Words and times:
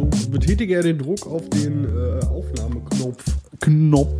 So 0.00 0.30
betätige 0.30 0.76
er 0.76 0.82
den 0.82 0.98
Druck 0.98 1.26
auf 1.26 1.48
den 1.50 1.84
äh, 1.84 2.24
Aufnahmeknopf, 2.26 3.22
Knopf. 3.60 4.14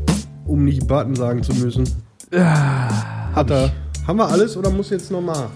um 0.47 0.65
nicht 0.65 0.87
Button 0.87 1.15
sagen 1.15 1.43
zu 1.43 1.55
müssen. 1.55 1.89
Hat 2.33 3.51
er. 3.51 3.73
Haben 4.07 4.19
wir 4.19 4.29
alles 4.29 4.57
oder 4.57 4.71
muss 4.71 4.91
jetzt 4.91 5.11
nochmal? 5.11 5.49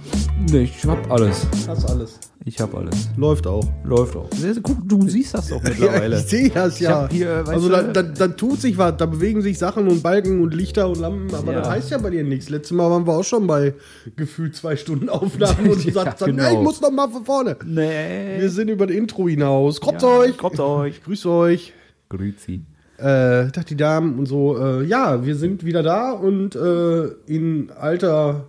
Nee, 0.51 0.63
ich 0.63 0.85
hab 0.87 1.11
alles. 1.11 1.47
Hast 1.67 1.91
alles. 1.91 2.19
Ich 2.47 2.61
hab 2.61 2.75
alles. 2.75 3.09
Läuft 3.17 3.47
auch. 3.47 3.65
Läuft 3.85 4.17
auch. 4.17 4.29
Guck, 4.63 4.87
du 4.87 5.09
siehst 5.09 5.33
das 5.33 5.49
doch 5.49 5.63
Ja, 5.65 5.71
mittlerweile. 5.71 6.17
ich 6.19 6.27
sehe 6.27 6.51
das 6.51 6.79
ja. 6.79 7.09
hier, 7.11 7.43
also 7.49 7.71
da, 7.71 7.83
da, 7.85 8.03
da 8.03 8.29
tut 8.29 8.61
sich 8.61 8.77
was, 8.77 8.99
da 8.99 9.07
bewegen 9.07 9.41
sich 9.41 9.59
Sachen 9.59 9.89
und 9.89 10.03
Balken 10.03 10.43
und 10.43 10.53
Lichter 10.53 10.87
und 10.89 11.01
Lampen, 11.01 11.35
aber 11.35 11.53
Ja. 11.53 11.61
das 11.61 11.71
heißt 11.71 11.91
ja 11.93 11.99
bei 11.99 12.11
dir 12.11 12.23
nichts. 12.23 12.51
Letztes 12.51 12.73
Mal 12.77 12.91
waren 12.91 13.07
wir 13.07 13.15
auch 13.15 13.25
schon 13.25 13.47
bei 13.47 13.73
gefühlt 14.17 14.55
zwei 14.55 14.77
Stunden 14.77 15.09
Aufnahmen 15.09 15.69
und 15.71 15.83
du 15.85 15.89
Ja, 15.89 15.95
sagst 16.05 16.21
dann, 16.21 16.37
genau. 16.37 16.51
nee, 16.51 16.57
ich 16.59 16.63
muss 16.63 16.83
noch 16.83 16.91
mal 16.91 17.09
von 17.09 17.25
vorne. 17.25 17.57
Nee. 17.65 18.39
Wir 18.41 18.51
sind 18.51 18.69
über 18.69 18.87
das 18.87 18.95
Intro 18.95 19.27
hinaus. 19.27 19.81
Kommt 19.81 20.03
Ja, 20.03 20.09
euch. 20.09 20.37
kommt 20.37 20.61
euch. 20.61 21.03
Grüß 21.05 21.25
euch. 21.25 21.73
Grüezi. 22.11 22.61
Äh, 22.99 23.47
dachte 23.51 23.65
die 23.71 23.77
Damen 23.77 24.19
und 24.19 24.27
so, 24.27 24.59
äh, 24.59 24.85
ja, 24.85 25.25
wir 25.25 25.35
sind 25.37 25.65
wieder 25.65 25.83
da 25.83 26.13
und 26.13 26.55
äh, 26.55 27.07
in 27.27 27.71
alter 27.71 28.45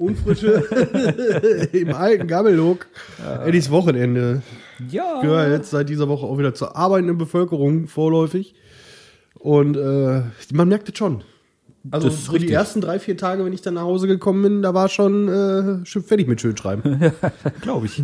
Unfrische 0.00 1.68
im 1.72 1.94
alten 1.94 2.26
Gammellook. 2.26 2.86
Eddies 3.44 3.70
Wochenende 3.70 4.42
Ja. 4.90 5.20
gehört 5.20 5.50
jetzt 5.50 5.70
seit 5.70 5.88
dieser 5.88 6.08
Woche 6.08 6.24
auch 6.26 6.38
wieder 6.38 6.54
zur 6.54 6.74
arbeitenden 6.76 7.18
Bevölkerung 7.18 7.86
vorläufig. 7.86 8.54
Und 9.38 9.76
äh, 9.76 10.22
man 10.52 10.68
merkt 10.68 10.88
es 10.88 10.96
schon. 10.98 11.22
Also 11.90 12.08
Das 12.08 12.24
so 12.24 12.36
die 12.36 12.50
ersten 12.52 12.80
drei, 12.80 12.98
vier 12.98 13.16
Tage, 13.16 13.44
wenn 13.44 13.52
ich 13.52 13.62
dann 13.62 13.74
nach 13.74 13.82
Hause 13.82 14.06
gekommen 14.06 14.42
bin, 14.42 14.62
da 14.62 14.74
war 14.74 14.88
schon 14.88 15.28
äh, 15.28 15.84
fertig 15.84 16.28
mit 16.28 16.40
Schönschreiben. 16.40 17.12
Glaube 17.62 17.86
ich. 17.86 18.02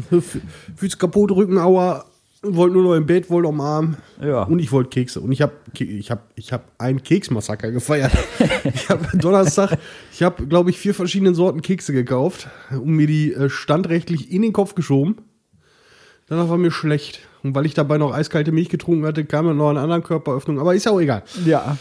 Füße 0.76 0.96
kaputt, 0.98 1.30
Rücken, 1.32 1.58
Aua, 1.58 2.04
wollte 2.54 2.74
nur 2.74 2.84
noch 2.84 2.94
im 2.94 3.06
Bett, 3.06 3.30
wollte 3.30 3.48
am 3.48 3.60
Arm. 3.60 3.96
Ja. 4.20 4.42
Und 4.42 4.58
ich 4.58 4.70
wollte 4.72 4.90
Kekse. 4.90 5.20
Und 5.20 5.32
ich 5.32 5.42
habe 5.42 5.52
ich 5.78 6.10
hab, 6.10 6.30
ich 6.36 6.52
hab 6.52 6.72
ein 6.78 7.02
Keksmassaker 7.02 7.70
gefeiert. 7.70 8.12
ich 8.74 8.88
habe 8.88 9.16
Donnerstag, 9.16 9.78
ich 10.12 10.22
habe, 10.22 10.46
glaube 10.46 10.70
ich, 10.70 10.78
vier 10.78 10.94
verschiedene 10.94 11.34
Sorten 11.34 11.62
Kekse 11.62 11.92
gekauft 11.92 12.48
und 12.70 12.88
mir 12.88 13.06
die 13.06 13.32
äh, 13.32 13.48
standrechtlich 13.48 14.30
in 14.30 14.42
den 14.42 14.52
Kopf 14.52 14.74
geschoben. 14.74 15.16
Danach 16.28 16.48
war 16.48 16.58
mir 16.58 16.70
schlecht. 16.70 17.20
Und 17.42 17.54
weil 17.54 17.66
ich 17.66 17.74
dabei 17.74 17.98
noch 17.98 18.12
eiskalte 18.12 18.50
Milch 18.50 18.68
getrunken 18.68 19.06
hatte, 19.06 19.24
kam 19.24 19.46
dann 19.46 19.56
noch 19.56 19.70
eine 19.70 19.80
andere 19.80 20.02
Körperöffnung. 20.02 20.58
Aber 20.58 20.74
ist 20.74 20.84
ja 20.84 20.92
auch 20.92 21.00
egal. 21.00 21.22
Ja. 21.44 21.76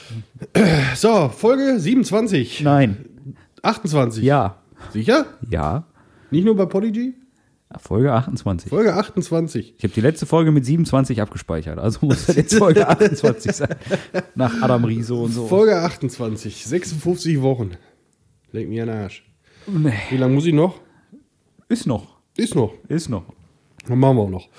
So, 0.96 1.30
Folge 1.30 1.80
27. 1.80 2.62
Nein. 2.62 3.06
28. 3.64 4.24
Ja. 4.24 4.58
Sicher? 4.92 5.26
Ja. 5.50 5.86
Nicht 6.32 6.46
nur 6.46 6.56
bei 6.56 6.66
Podigy? 6.66 7.16
Folge 7.80 8.14
28. 8.14 8.70
Folge 8.70 8.94
28. 8.94 9.76
Ich 9.78 9.84
habe 9.84 9.94
die 9.94 10.02
letzte 10.02 10.26
Folge 10.26 10.52
mit 10.52 10.66
27 10.66 11.22
abgespeichert, 11.22 11.80
also 11.80 12.06
muss 12.06 12.26
das 12.26 12.36
jetzt 12.36 12.56
Folge 12.56 12.88
28 12.88 13.52
sein. 13.52 13.76
Nach 14.36 14.62
Adam 14.62 14.84
Riese 14.86 15.14
und 15.16 15.32
so. 15.32 15.48
Folge 15.48 15.78
28. 15.78 16.66
56 16.66 17.42
Wochen. 17.42 17.72
Leg 18.52 18.70
mir 18.70 18.84
an 18.84 18.90
den 18.90 18.98
Arsch. 18.98 19.24
Nee. 19.68 19.94
Wie 20.10 20.18
lange 20.18 20.34
muss 20.36 20.46
ich 20.46 20.54
noch? 20.54 20.80
Ist 21.68 21.88
noch. 21.88 22.18
Ist 22.38 22.56
noch. 22.56 22.74
Ist 22.88 23.10
noch. 23.10 23.24
Dann 23.88 24.00
machen 24.00 24.18
wir 24.18 24.24
auch 24.24 24.30
noch. 24.30 24.50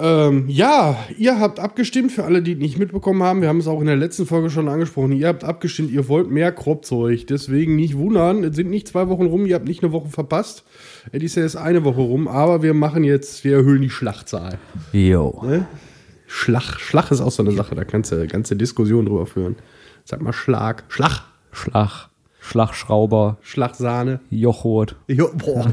Ähm, 0.00 0.44
ja, 0.48 0.96
ihr 1.16 1.40
habt 1.40 1.58
abgestimmt, 1.58 2.12
für 2.12 2.24
alle, 2.24 2.40
die 2.40 2.54
nicht 2.54 2.78
mitbekommen 2.78 3.20
haben, 3.24 3.42
wir 3.42 3.48
haben 3.48 3.58
es 3.58 3.66
auch 3.66 3.80
in 3.80 3.86
der 3.88 3.96
letzten 3.96 4.26
Folge 4.26 4.48
schon 4.48 4.68
angesprochen, 4.68 5.10
ihr 5.10 5.26
habt 5.26 5.42
abgestimmt, 5.42 5.90
ihr 5.90 6.06
wollt 6.06 6.30
mehr 6.30 6.52
Kropfzeug, 6.52 7.26
deswegen 7.26 7.74
nicht 7.74 7.96
wundern, 7.96 8.44
es 8.44 8.54
sind 8.54 8.70
nicht 8.70 8.86
zwei 8.86 9.08
Wochen 9.08 9.26
rum, 9.26 9.44
ihr 9.44 9.56
habt 9.56 9.66
nicht 9.66 9.82
eine 9.82 9.90
Woche 9.90 10.08
verpasst, 10.08 10.62
es 11.10 11.22
ist 11.24 11.34
ja 11.34 11.42
erst 11.42 11.56
eine 11.56 11.82
Woche 11.82 12.00
rum, 12.00 12.28
aber 12.28 12.62
wir 12.62 12.74
machen 12.74 13.02
jetzt, 13.02 13.42
wir 13.42 13.56
erhöhen 13.56 13.82
die 13.82 13.90
Schlachtzahl. 13.90 14.58
Jo. 14.92 15.42
Ne? 15.44 15.66
Schlag, 16.28 16.78
Schlag 16.78 17.10
ist 17.10 17.20
auch 17.20 17.32
so 17.32 17.42
eine 17.42 17.52
Sache, 17.52 17.74
da 17.74 17.82
kannst 17.82 18.12
du 18.12 18.24
ganze 18.28 18.54
Diskussion 18.54 19.06
drüber 19.06 19.26
führen. 19.26 19.56
Sag 20.04 20.22
mal 20.22 20.32
Schlag, 20.32 20.84
Schlag, 20.88 21.24
Schlag. 21.50 22.08
Schlagschrauber. 22.48 23.36
Schlagsahne. 23.42 24.20
Jochurt. 24.30 24.96
Jo, 25.06 25.30
boah, 25.34 25.66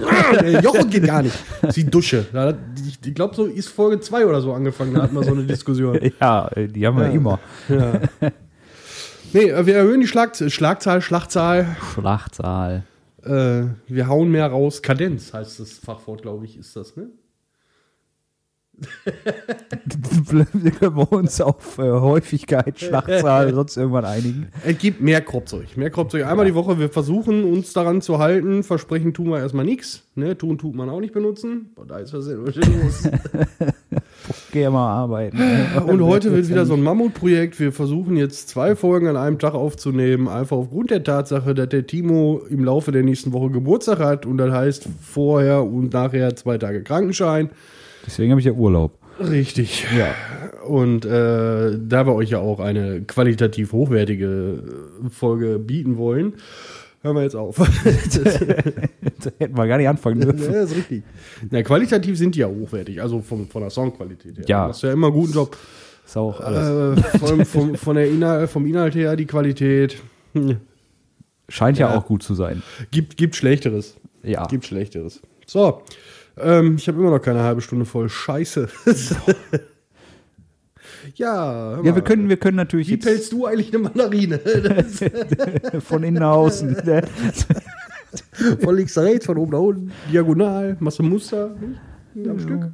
Jochen 0.62 0.90
geht 0.90 1.06
gar 1.06 1.22
nicht. 1.24 1.36
Sie 1.70 1.86
Dusche. 1.86 2.26
Da 2.34 2.48
hat- 2.48 2.58
Ich, 2.88 3.00
ich 3.08 3.16
glaube, 3.16 3.34
so 3.36 3.46
ist 3.46 3.70
Folge 3.70 4.00
2 4.02 4.26
oder 4.26 4.42
so 4.42 4.54
angefangen. 4.54 4.94
Da 4.94 5.04
hatten 5.04 5.16
wir 5.16 5.24
so 5.24 5.32
eine 5.34 5.44
Diskussion. 5.44 5.98
Ja, 6.22 6.50
die 6.56 6.86
haben 6.86 6.98
wir 6.98 7.10
immer. 7.12 7.40
Ja. 7.70 8.02
Nee, 9.34 9.50
äh, 9.50 9.66
wir 9.66 9.76
erhöhen 9.76 10.02
die 10.02 10.08
Schlag 10.08 10.36
Schlagzahl, 10.36 11.02
Schlachtzahl. 11.02 11.76
Schlachtsaal. 11.94 12.84
Äh, 13.24 13.64
wir 13.88 14.08
hauen 14.08 14.30
mehr 14.30 14.48
raus. 14.48 14.82
Kadenz 14.82 15.34
heißt 15.34 15.60
das 15.60 15.74
Fachwort, 15.74 16.22
glaube 16.22 16.46
ich, 16.46 16.58
ist 16.58 16.76
das, 16.76 16.96
ne? 16.96 17.08
Wir 20.54 20.72
können 20.72 20.98
uns 20.98 21.40
auf 21.42 21.78
äh, 21.78 21.84
Häufigkeit, 21.84 22.80
Schlachtzahl, 22.80 23.54
sonst 23.54 23.78
irgendwann 23.78 24.06
einigen. 24.06 24.48
Es 24.66 24.78
gibt 24.78 25.02
mehr 25.02 25.22
Kropfzeug. 25.22 25.78
Mehr 25.78 25.90
Kropfzeug. 25.90 26.26
Einmal 26.26 26.46
die 26.46 26.56
Woche. 26.56 26.80
Wir 26.80 26.90
versuchen 26.90 27.44
uns 27.44 27.74
daran 27.74 28.02
zu 28.02 28.20
halten. 28.20 28.64
Versprechen 28.64 29.14
tun 29.14 29.30
wir 29.30 29.40
erstmal 29.40 29.66
nichts. 29.66 30.04
Ne? 30.16 30.38
Tun 30.38 30.58
tut 30.58 30.76
man 30.76 30.90
auch 30.90 31.00
nicht 31.00 31.14
benutzen. 31.14 31.72
Boah, 31.76 31.86
da 31.86 32.00
ist 32.00 32.14
was 32.14 32.28
los. 32.28 33.04
Geh 34.52 34.70
mal 34.70 34.92
arbeiten. 34.92 35.38
Und 35.86 36.02
heute 36.02 36.34
wird 36.34 36.50
wieder 36.50 36.66
so 36.66 36.74
ein 36.74 36.82
Mammutprojekt. 36.82 37.60
Wir 37.60 37.72
versuchen 37.72 38.18
jetzt 38.18 38.50
zwei 38.50 38.76
Folgen 38.76 39.08
an 39.08 39.18
einem 39.18 39.40
Tag 39.40 39.54
aufzunehmen. 39.54 40.28
Einfach 40.28 40.58
aufgrund 40.58 40.92
der 40.92 41.04
Tatsache, 41.04 41.54
dass 41.54 41.70
der 41.70 41.86
Timo 41.86 42.42
im 42.50 42.64
Laufe 42.64 42.92
der 42.92 43.04
nächsten 43.04 43.34
Woche 43.34 43.52
Geburtstag 43.52 44.00
hat. 44.00 44.26
Und 44.26 44.38
das 44.38 44.52
heißt 44.52 44.90
vorher 45.02 45.64
und 45.64 45.94
nachher 45.94 46.36
zwei 46.36 46.58
Tage 46.58 46.84
Krankenschein. 46.84 47.50
Deswegen 48.06 48.32
habe 48.32 48.40
ich 48.40 48.46
ja 48.46 48.54
Urlaub. 48.54 48.98
Richtig. 49.20 49.86
Ja. 49.98 50.14
Und 50.66 51.06
äh, 51.06 51.78
da 51.80 52.06
wir 52.06 52.14
euch 52.16 52.32
ja 52.32 52.40
auch 52.40 52.60
eine 52.60 53.02
qualitativ 53.02 53.72
hochwertige 53.72 54.64
äh, 55.06 55.10
Folge 55.10 55.60
bieten 55.60 55.98
wollen, 55.98 56.34
hören 57.02 57.16
wir 57.16 57.24
jetzt 57.24 57.36
auf. 57.36 57.58
Da 59.24 59.32
hätten 59.40 59.58
wir 59.58 59.68
gar 59.68 59.78
nicht 59.78 59.88
anfangen 59.88 60.20
ja, 60.20 60.32
dürfen. 60.32 60.54
ist 60.54 60.76
richtig. 60.76 61.04
Na, 61.50 61.64
qualitativ 61.64 62.16
sind 62.16 62.36
die 62.36 62.40
ja 62.40 62.48
hochwertig, 62.48 63.02
also 63.02 63.22
vom, 63.22 63.48
von 63.48 63.62
der 63.62 63.72
Soundqualität 63.72 64.38
her. 64.38 64.46
Ja. 64.48 64.62
Du 64.62 64.68
machst 64.68 64.84
ja 64.84 64.92
immer 64.92 65.08
einen 65.08 65.16
guten 65.16 65.34
Job. 65.34 65.58
Ist 66.06 66.18
auch 66.18 66.40
alles. 66.42 67.00
Äh, 67.00 67.18
vom, 67.18 67.46
vom, 67.46 67.76
von 67.76 67.96
der 67.96 68.08
Inhalt, 68.08 68.50
vom 68.50 68.68
Inhalt 68.68 68.94
her 68.94 69.16
die 69.16 69.26
Qualität. 69.26 69.98
Scheint 71.50 71.80
ja. 71.80 71.90
ja. 71.90 71.98
auch 71.98 72.06
gut 72.06 72.22
zu 72.22 72.36
sein. 72.36 72.62
Gibt, 72.92 73.18
gibt 73.18 73.36
Schlechteres. 73.36 73.96
Ja. 74.22 74.46
Gibt 74.46 74.66
Schlechteres. 74.66 75.22
So. 75.48 75.82
Ähm, 76.38 76.76
ich 76.78 76.88
habe 76.88 77.00
immer 77.00 77.12
noch 77.12 77.20
keine 77.22 77.42
halbe 77.42 77.62
Stunde 77.62 77.86
voll 77.86 78.10
Scheiße. 78.10 78.68
ja. 81.16 81.82
Ja, 81.82 81.96
wir 81.96 82.02
können, 82.02 82.30
wir 82.30 82.38
können 82.38 82.58
natürlich 82.58 82.90
Wie 82.90 82.98
pelzt 82.98 83.32
du 83.32 83.46
eigentlich 83.46 83.70
eine 83.70 83.84
Mandarine? 83.84 84.40
von 85.80 86.04
innen 86.04 86.18
nach 86.18 86.34
außen. 86.34 86.72
ne? 86.84 87.04
von 88.62 88.76
links 88.76 88.96
nach 88.96 89.04
rechts, 89.04 89.26
von 89.26 89.38
oben 89.38 89.52
nach 89.52 89.60
unten, 89.60 89.92
diagonal, 90.12 90.78
machst 90.80 91.00
du 91.00 91.04
ein 91.04 91.10
Muster 91.10 91.56
nicht? 92.14 92.28
am 92.28 92.40
Stück. 92.40 92.72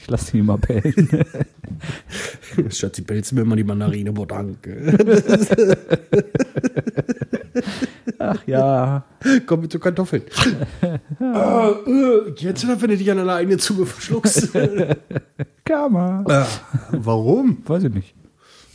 Ich 0.00 0.10
lasse 0.10 0.32
die 0.32 0.42
mal 0.42 0.58
pellen. 0.58 1.08
Schatzi, 2.68 3.02
pelzt 3.02 3.32
mir 3.32 3.40
immer 3.40 3.56
die 3.56 3.64
Mandarine, 3.64 4.12
boah, 4.12 4.26
danke. 4.26 4.92
Ach 8.30 8.46
ja. 8.46 9.04
Komm 9.46 9.60
mit 9.62 9.72
zu 9.72 9.78
Kartoffeln. 9.78 10.22
Ah, 11.20 11.72
äh, 11.86 12.30
jetzt, 12.36 12.66
wenn 12.68 12.90
du 12.90 12.96
dich 12.96 13.10
an 13.10 13.16
deine 13.18 13.32
eigene 13.32 13.56
Zunge 13.58 13.86
verschluckst. 13.86 14.50
Kammer. 15.64 16.24
Ah, 16.28 16.46
Warum? 16.92 17.58
Weiß 17.66 17.84
ich 17.84 17.92
nicht. 17.94 18.14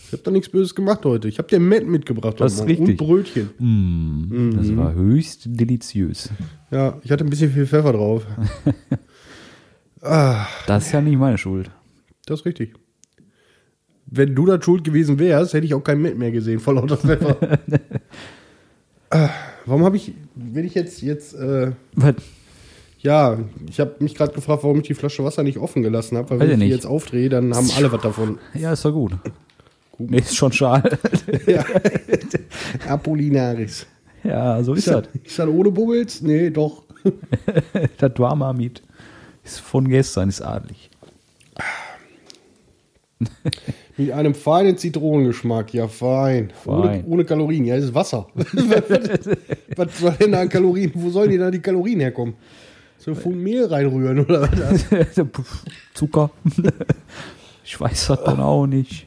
Ich 0.08 0.14
habe 0.14 0.24
da 0.24 0.32
nichts 0.32 0.50
Böses 0.50 0.74
gemacht 0.74 1.06
heute. 1.06 1.28
Ich 1.28 1.38
habe 1.38 1.48
dir 1.48 1.60
Met 1.60 1.88
mitgebracht. 1.88 2.40
Das 2.42 2.54
ist 2.56 2.66
richtig. 2.66 3.00
Und 3.00 3.08
Brötchen. 3.08 3.50
Mm, 3.60 4.58
Das 4.58 4.76
war 4.76 4.94
höchst 4.96 5.44
deliziös. 5.46 6.30
Ja, 6.72 6.98
ich 7.04 7.12
hatte 7.12 7.24
ein 7.24 7.30
bisschen 7.30 7.52
viel 7.52 7.68
Pfeffer 7.68 7.94
drauf. 7.94 8.26
ah, 10.02 10.46
Das 10.68 10.88
ist 10.88 10.92
ja 10.94 11.02
nicht 11.02 11.18
meine 11.18 11.38
Schuld. 11.38 11.70
das 12.26 12.40
ist 12.42 12.46
richtig. 12.46 12.74
Wenn 14.12 14.34
du 14.34 14.48
da 14.48 14.60
schuld 14.62 14.84
gewesen 14.84 15.20
wärst, 15.20 15.54
hätte 15.54 15.66
ich 15.68 15.74
auch 15.76 15.84
kein 15.84 16.02
Met 16.02 16.18
mehr 16.18 16.32
gesehen 16.32 16.60
vor 16.60 16.74
lauter 16.74 16.98
Pfeffer. 16.98 17.60
ah, 19.12 19.30
warum 19.66 19.84
habe 19.86 19.98
ich, 19.98 20.14
wenn 20.36 20.66
ich 20.66 20.74
jetzt, 20.76 21.02
jetzt, 21.02 21.34
äh, 21.36 21.72
Was? 21.94 22.16
ja, 23.00 23.40
ich 23.70 23.80
habe 23.80 23.96
mich 24.00 24.16
gerade 24.16 24.34
gefragt, 24.34 24.64
warum 24.64 24.78
ich 24.80 24.88
die 24.88 24.94
Flasche 24.94 25.24
Wasser 25.24 25.44
nicht 25.44 25.58
offen 25.58 25.82
gelassen 25.84 26.18
habe, 26.18 26.30
weil 26.32 26.40
Weiß 26.40 26.48
wenn 26.48 26.54
ich 26.54 26.60
die 26.60 26.66
nicht. 26.66 26.76
jetzt 26.76 26.86
aufdrehe, 26.86 27.30
dann 27.30 27.54
haben 27.56 27.70
alle 27.76 27.92
was 27.92 28.02
davon. 28.02 28.40
Ja, 28.54 28.74
ist 28.74 28.86
doch 28.86 28.92
gut. 28.94 29.14
Nee, 29.98 30.20
ist 30.20 30.36
schon 30.36 30.52
schade. 30.54 30.98
ja. 31.46 31.66
Apollinaris. 32.88 33.86
Ja, 34.24 34.64
so 34.64 34.74
ist 34.74 34.88
das. 34.88 35.08
ist 35.24 35.38
das 35.40 35.48
ohne 35.48 35.72
Bubbles? 35.72 36.22
Nee, 36.22 36.50
doch. 36.50 36.84
Das 37.98 38.14
Dwarmamid 38.14 38.82
ist 39.44 39.60
von 39.62 39.88
gestern, 39.88 40.28
ist 40.30 40.42
adlig. 40.42 40.90
Mit 44.00 44.14
einem 44.14 44.34
feinen 44.34 44.78
Zitronengeschmack, 44.78 45.74
ja 45.74 45.90
fein. 45.90 46.54
Ohne, 46.66 47.04
ohne 47.06 47.26
Kalorien, 47.26 47.66
ja, 47.66 47.76
das 47.76 47.86
ist 47.86 47.94
Wasser. 47.94 48.28
was, 49.76 50.00
soll 50.00 50.12
denn 50.14 50.32
da 50.32 50.40
an 50.40 50.48
Kalorien, 50.48 50.92
wo 50.96 51.10
sollen 51.10 51.32
die 51.32 51.38
da 51.38 51.52
die 51.52 51.60
Kalorien 51.60 52.00
herkommen? 52.00 52.36
So 52.98 53.14
Pfund 53.14 53.36
Mehl 53.36 53.66
reinrühren 53.66 54.22
oder 54.22 54.44
was? 54.44 55.16
Zucker. 55.94 56.32
ich 57.66 57.80
weiß 57.80 58.08
das 58.08 58.24
dann 58.24 58.40
auch 58.40 58.68
nicht. 58.68 59.06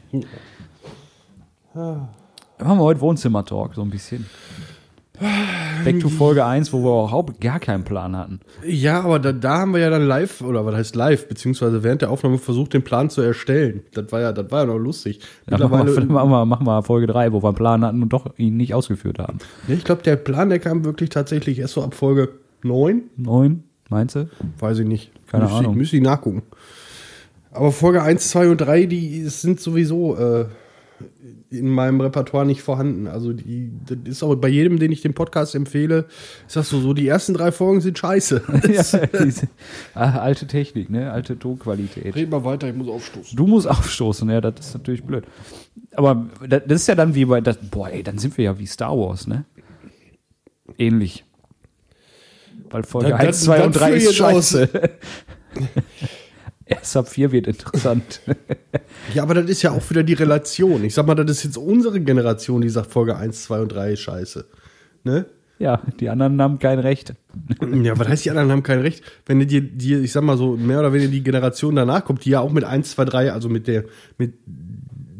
Machen 1.73 2.07
wir 2.59 2.77
heute 2.77 3.01
Wohnzimmer-Talk, 3.01 3.73
so 3.73 3.81
ein 3.81 3.89
bisschen. 3.89 4.27
Back 5.19 5.99
to 5.99 6.09
Folge 6.09 6.43
1, 6.43 6.73
wo 6.73 6.79
wir 6.79 7.03
überhaupt 7.03 7.39
gar 7.39 7.59
keinen 7.59 7.83
Plan 7.83 8.17
hatten. 8.17 8.39
Ja, 8.65 9.01
aber 9.01 9.19
da, 9.19 9.31
da 9.31 9.59
haben 9.59 9.73
wir 9.73 9.79
ja 9.79 9.89
dann 9.89 10.07
live, 10.07 10.41
oder 10.41 10.65
was 10.65 10.75
heißt 10.75 10.95
live, 10.95 11.27
beziehungsweise 11.27 11.83
während 11.83 12.01
der 12.01 12.09
Aufnahme 12.09 12.39
versucht, 12.39 12.73
den 12.73 12.83
Plan 12.83 13.09
zu 13.09 13.21
erstellen. 13.21 13.83
Das 13.93 14.11
war 14.11 14.21
ja, 14.21 14.31
das 14.31 14.49
war 14.49 14.61
ja 14.61 14.65
noch 14.65 14.79
lustig. 14.79 15.19
Ja, 15.49 15.57
machen, 15.59 15.87
wir, 15.87 16.05
machen, 16.05 16.29
wir, 16.29 16.45
machen 16.45 16.65
wir 16.65 16.81
Folge 16.83 17.07
3, 17.07 17.31
wo 17.31 17.43
wir 17.43 17.49
einen 17.49 17.55
Plan 17.55 17.85
hatten 17.85 18.01
und 18.01 18.09
doch 18.09 18.37
ihn 18.37 18.57
nicht 18.57 18.73
ausgeführt 18.73 19.19
haben. 19.19 19.37
Ich 19.67 19.83
glaube, 19.83 20.01
der 20.01 20.15
Plan, 20.15 20.49
der 20.49 20.59
kam 20.59 20.83
wirklich 20.83 21.09
tatsächlich 21.09 21.59
erst 21.59 21.75
so 21.75 21.83
ab 21.83 21.93
Folge 21.93 22.29
9. 22.63 23.03
9, 23.17 23.63
meinst 23.89 24.15
du? 24.15 24.29
Weiß 24.59 24.79
ich 24.79 24.87
nicht. 24.87 25.11
Keine 25.27 25.43
müsste 25.43 25.59
Ahnung. 25.59 25.73
Ich, 25.73 25.77
müsste 25.77 25.97
ich 25.97 26.03
nachgucken. 26.03 26.41
Aber 27.51 27.71
Folge 27.71 28.01
1, 28.01 28.29
2 28.29 28.49
und 28.49 28.57
3, 28.57 28.85
die 28.87 29.25
sind 29.25 29.59
sowieso 29.59 30.17
äh, 30.17 30.45
in 31.49 31.69
meinem 31.69 32.01
Repertoire 32.01 32.45
nicht 32.45 32.61
vorhanden. 32.61 33.07
Also 33.07 33.33
die, 33.33 33.71
das 33.85 33.97
ist 34.05 34.23
auch 34.23 34.35
bei 34.35 34.47
jedem, 34.47 34.79
den 34.79 34.91
ich 34.91 35.01
den 35.01 35.13
Podcast 35.13 35.55
empfehle, 35.55 36.05
ist 36.47 36.55
das 36.55 36.69
so, 36.69 36.79
so 36.79 36.93
die 36.93 37.07
ersten 37.07 37.33
drei 37.33 37.51
Folgen 37.51 37.81
sind 37.81 37.97
scheiße. 37.97 38.41
ja, 38.71 39.07
diese, 39.23 39.47
ah, 39.93 40.19
alte 40.19 40.47
Technik, 40.47 40.89
ne? 40.89 41.11
Alte 41.11 41.37
Tonqualität. 41.37 42.15
Red 42.15 42.29
mal 42.29 42.43
weiter, 42.43 42.67
ich 42.69 42.75
muss 42.75 42.87
aufstoßen. 42.87 43.35
Du 43.35 43.47
musst 43.47 43.67
aufstoßen, 43.69 44.29
ja, 44.29 44.41
das 44.41 44.67
ist 44.67 44.73
natürlich 44.73 45.03
blöd. 45.03 45.25
Aber 45.95 46.27
das 46.47 46.63
ist 46.67 46.87
ja 46.87 46.95
dann 46.95 47.15
wie 47.15 47.25
bei, 47.25 47.41
das, 47.41 47.57
boah, 47.57 47.89
ey, 47.89 48.03
dann 48.03 48.17
sind 48.17 48.37
wir 48.37 48.45
ja 48.45 48.59
wie 48.59 48.65
Star 48.65 48.97
Wars, 48.97 49.27
ne? 49.27 49.45
Ähnlich. 50.77 51.23
Weil 52.69 52.83
Folge 52.83 53.09
Das- 53.09 53.19
1, 53.19 53.27
das- 53.27 53.43
2 53.43 53.57
das 53.57 53.65
und 53.67 53.75
3 53.75 53.87
führ 53.99 54.09
ist 54.09 54.15
scheiße. 54.15 54.69
Erst 56.65 56.95
ab 56.95 57.09
4 57.09 57.31
wird 57.31 57.47
interessant. 57.47 58.21
Ja, 59.13 59.23
aber 59.23 59.33
das 59.33 59.49
ist 59.49 59.61
ja 59.61 59.71
auch 59.71 59.89
wieder 59.89 60.03
die 60.03 60.13
Relation. 60.13 60.83
Ich 60.83 60.93
sag 60.93 61.05
mal, 61.05 61.15
das 61.15 61.29
ist 61.29 61.43
jetzt 61.43 61.57
unsere 61.57 61.99
Generation, 61.99 62.61
die 62.61 62.69
sagt 62.69 62.91
Folge 62.91 63.17
1, 63.17 63.43
2 63.43 63.59
und 63.61 63.69
3 63.69 63.93
ist 63.93 63.99
scheiße. 63.99 64.45
Ne? 65.03 65.25
ja, 65.63 65.81
die 65.99 66.09
anderen 66.09 66.41
haben 66.41 66.59
kein 66.59 66.79
Recht. 66.79 67.13
Ja, 67.83 67.97
was 67.97 68.07
heißt, 68.07 68.25
die 68.25 68.31
anderen 68.31 68.51
haben 68.51 68.63
kein 68.63 68.79
Recht? 68.79 69.01
Wenn 69.25 69.39
dir, 69.47 69.61
dir, 69.61 70.01
ich 70.01 70.11
sag 70.11 70.23
mal 70.23 70.37
so, 70.37 70.57
mehr 70.57 70.79
oder 70.79 70.91
weniger 70.91 71.11
die 71.11 71.23
Generation 71.23 71.75
danach 71.75 72.03
kommt, 72.03 72.25
die 72.25 72.31
ja 72.31 72.41
auch 72.41 72.51
mit 72.51 72.65
1, 72.65 72.91
2, 72.91 73.05
3, 73.05 73.31
also 73.31 73.47
mit 73.47 73.67
der, 73.67 73.85
mit, 74.17 74.33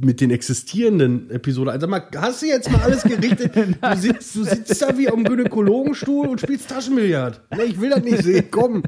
mit 0.03 0.19
den 0.19 0.31
existierenden 0.31 1.29
Episoden. 1.29 1.69
Also 1.69 1.87
sag 1.87 1.89
mal, 1.89 2.03
hast 2.17 2.41
du 2.41 2.47
jetzt 2.47 2.69
mal 2.69 2.81
alles 2.81 3.03
gerichtet? 3.03 3.53
Du 3.81 3.97
sitzt, 3.97 4.35
du 4.35 4.43
sitzt 4.43 4.81
da 4.81 4.97
wie 4.97 5.07
am 5.07 5.23
Gynäkologenstuhl 5.23 6.27
und 6.27 6.41
spielst 6.41 6.69
Taschenbillard. 6.69 7.39
Ne, 7.55 7.63
ich 7.63 7.79
will 7.79 7.91
das 7.91 8.03
nicht 8.03 8.23
sehen, 8.23 8.45
komm. 8.51 8.83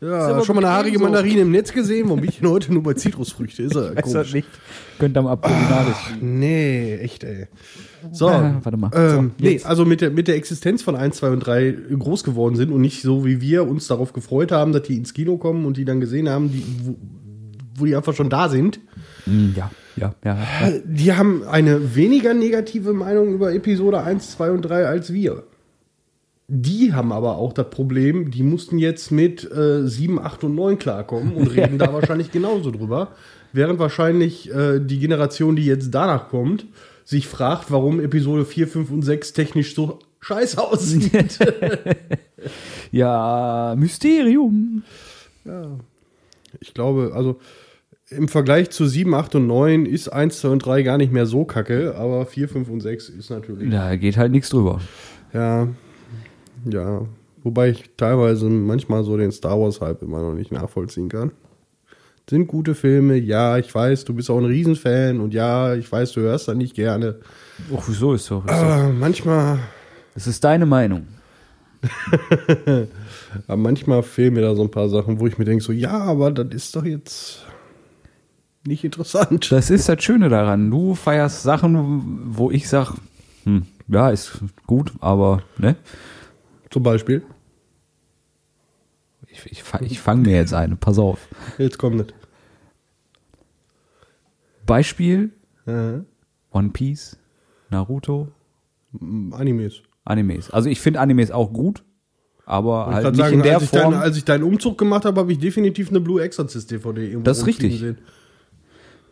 Ja, 0.00 0.44
schon 0.44 0.56
mal 0.56 0.64
eine 0.64 0.74
haarige 0.74 0.98
so. 0.98 1.04
Mandarine 1.04 1.40
im 1.40 1.50
Netz 1.50 1.72
gesehen? 1.72 2.06
Warum 2.08 2.20
bin 2.20 2.28
ich 2.28 2.40
denn 2.40 2.50
heute 2.50 2.72
nur 2.72 2.82
bei 2.82 2.92
Zitrusfrüchte? 2.94 3.62
Ist 3.62 3.74
ja 3.74 3.80
Weiß 3.94 3.94
das 3.94 4.12
komisch. 4.12 4.34
nicht. 4.34 4.48
Könnte 4.98 5.20
am 5.20 5.26
Apollinaris. 5.26 5.96
Nee, 6.20 6.96
echt, 6.96 7.24
ey. 7.24 7.46
So, 8.12 8.28
Ah, 8.28 8.60
warte 8.62 8.76
mal. 8.78 8.90
Ähm, 8.94 9.32
So, 9.38 9.44
nee, 9.44 9.60
also 9.64 9.84
mit 9.86 10.00
der, 10.02 10.10
mit 10.10 10.28
der 10.28 10.36
Existenz 10.36 10.82
von 10.82 10.96
1, 10.96 11.16
2 11.16 11.30
und 11.30 11.40
3 11.40 11.74
groß 11.98 12.24
geworden 12.24 12.56
sind 12.56 12.72
und 12.72 12.82
nicht 12.82 13.00
so, 13.02 13.24
wie 13.24 13.40
wir 13.40 13.66
uns 13.66 13.86
darauf 13.88 14.12
gefreut 14.12 14.52
haben, 14.52 14.72
dass 14.72 14.82
die 14.82 14.96
ins 14.96 15.14
Kino 15.14 15.38
kommen 15.38 15.64
und 15.64 15.76
die 15.78 15.84
dann 15.86 16.00
gesehen 16.00 16.28
haben, 16.28 16.50
die, 16.52 16.62
wo, 16.84 16.94
wo 17.76 17.84
die 17.86 17.96
einfach 17.96 18.14
schon 18.14 18.28
da 18.30 18.48
sind. 18.50 18.80
Hm, 19.24 19.54
Ja, 19.56 19.70
ja, 19.96 20.14
ja. 20.24 20.34
ja. 20.36 20.72
Die 20.84 21.14
haben 21.14 21.42
eine 21.44 21.96
weniger 21.96 22.34
negative 22.34 22.92
Meinung 22.92 23.32
über 23.32 23.54
Episode 23.54 24.02
1, 24.02 24.32
2 24.32 24.50
und 24.50 24.62
3 24.62 24.86
als 24.86 25.12
wir. 25.12 25.44
Die 26.48 26.92
haben 26.92 27.10
aber 27.10 27.38
auch 27.38 27.52
das 27.52 27.70
Problem, 27.70 28.30
die 28.30 28.44
mussten 28.44 28.78
jetzt 28.78 29.10
mit 29.10 29.50
äh, 29.50 29.86
7, 29.86 30.20
8 30.20 30.44
und 30.44 30.54
9 30.54 30.78
klarkommen 30.78 31.34
und 31.34 31.48
reden 31.56 31.78
da 31.78 31.92
wahrscheinlich 31.92 32.30
genauso 32.30 32.70
drüber. 32.70 33.12
Während 33.52 33.78
wahrscheinlich 33.78 34.52
äh, 34.54 34.78
die 34.80 34.98
Generation, 34.98 35.56
die 35.56 35.64
jetzt 35.64 35.90
danach 35.90 36.28
kommt, 36.28 36.66
sich 37.04 37.26
fragt, 37.26 37.70
warum 37.70 38.00
Episode 38.00 38.44
4, 38.44 38.68
5 38.68 38.90
und 38.90 39.02
6 39.02 39.32
technisch 39.32 39.74
so 39.74 39.98
scheiße 40.20 40.62
aussieht. 40.62 41.38
Ja, 42.92 43.74
Mysterium. 43.76 44.84
ich 46.60 46.72
glaube, 46.74 47.10
also 47.14 47.40
im 48.08 48.28
Vergleich 48.28 48.70
zu 48.70 48.86
7, 48.86 49.12
8 49.14 49.34
und 49.36 49.46
9 49.48 49.86
ist 49.86 50.08
1, 50.08 50.40
2 50.40 50.48
und 50.48 50.58
3 50.60 50.82
gar 50.82 50.96
nicht 50.96 51.12
mehr 51.12 51.26
so 51.26 51.44
kacke, 51.44 51.96
aber 51.96 52.24
4, 52.26 52.48
5 52.48 52.68
und 52.68 52.80
6 52.80 53.08
ist 53.08 53.30
natürlich. 53.30 53.70
Da 53.70 53.96
geht 53.96 54.16
halt 54.16 54.30
nichts 54.30 54.50
drüber. 54.50 54.80
Ja, 55.32 55.68
ja. 56.72 57.06
Wobei 57.42 57.70
ich 57.70 57.90
teilweise 57.96 58.46
manchmal 58.48 59.04
so 59.04 59.16
den 59.16 59.30
Star 59.30 59.60
Wars-Hype 59.60 60.02
immer 60.02 60.20
noch 60.20 60.34
nicht 60.34 60.50
nachvollziehen 60.50 61.08
kann. 61.08 61.30
Sind 62.28 62.48
gute 62.48 62.74
Filme, 62.74 63.16
ja, 63.16 63.56
ich 63.56 63.72
weiß, 63.72 64.04
du 64.04 64.14
bist 64.14 64.30
auch 64.30 64.38
ein 64.38 64.46
Riesenfan 64.46 65.20
und 65.20 65.32
ja, 65.32 65.74
ich 65.74 65.90
weiß, 65.90 66.12
du 66.12 66.22
hörst 66.22 66.48
das 66.48 66.56
nicht 66.56 66.74
gerne. 66.74 67.20
Och, 67.70 67.84
wieso 67.86 68.14
ist 68.14 68.30
doch. 68.32 68.44
Aber 68.48 68.88
manchmal, 68.88 69.60
das 70.14 70.26
ist 70.26 70.42
deine 70.42 70.66
Meinung. 70.66 71.06
aber 73.46 73.56
manchmal 73.56 74.02
fehlen 74.02 74.34
mir 74.34 74.40
da 74.40 74.56
so 74.56 74.62
ein 74.62 74.70
paar 74.70 74.88
Sachen, 74.88 75.20
wo 75.20 75.28
ich 75.28 75.38
mir 75.38 75.44
denke, 75.44 75.62
so, 75.62 75.72
ja, 75.72 75.98
aber 76.00 76.32
das 76.32 76.48
ist 76.52 76.74
doch 76.74 76.84
jetzt 76.84 77.46
nicht 78.66 78.82
interessant. 78.82 79.52
Das 79.52 79.70
ist 79.70 79.88
das 79.88 80.02
Schöne 80.02 80.28
daran. 80.28 80.70
Du 80.70 80.96
feierst 80.96 81.44
Sachen, 81.44 82.34
wo 82.36 82.50
ich 82.50 82.68
sag, 82.68 82.94
hm, 83.44 83.66
ja, 83.86 84.10
ist 84.10 84.40
gut, 84.66 84.92
aber 85.00 85.42
ne? 85.58 85.76
Zum 86.76 86.82
Beispiel, 86.82 87.22
Ich, 89.28 89.46
ich, 89.50 89.64
ich 89.80 89.98
fange 89.98 90.28
mir 90.28 90.36
jetzt 90.36 90.52
eine, 90.52 90.76
pass 90.76 90.98
auf. 90.98 91.26
jetzt 91.56 91.78
kommt 91.78 91.96
nicht. 91.96 92.12
Beispiel 94.66 95.30
Ja. 95.64 96.04
One 96.50 96.68
Piece, 96.74 97.16
Naruto, 97.70 98.28
Animes. 99.30 99.80
Animes. 100.04 100.50
Also 100.50 100.68
ich 100.68 100.78
finde 100.82 101.00
Animes 101.00 101.30
auch 101.30 101.50
gut, 101.54 101.82
aber 102.44 102.88
Ich 102.90 102.94
halt 102.96 103.06
nicht 103.06 103.16
sagen, 103.16 103.36
in 103.36 103.42
der 103.42 103.54
als, 103.54 103.62
ich 103.64 103.70
Form. 103.70 103.92
deinen, 103.92 104.02
als 104.02 104.16
ich 104.18 104.24
deinen 104.26 104.44
Umzug 104.44 104.76
gemacht 104.76 105.06
habe, 105.06 105.18
habe 105.18 105.32
ich 105.32 105.38
definitiv 105.38 105.88
eine 105.88 106.00
Blue 106.00 106.22
Exorcist 106.22 106.70
DVD 106.70 107.00
irgendwo 107.06 107.22
Das 107.22 107.38
ist 107.38 107.46
richtig. 107.46 107.82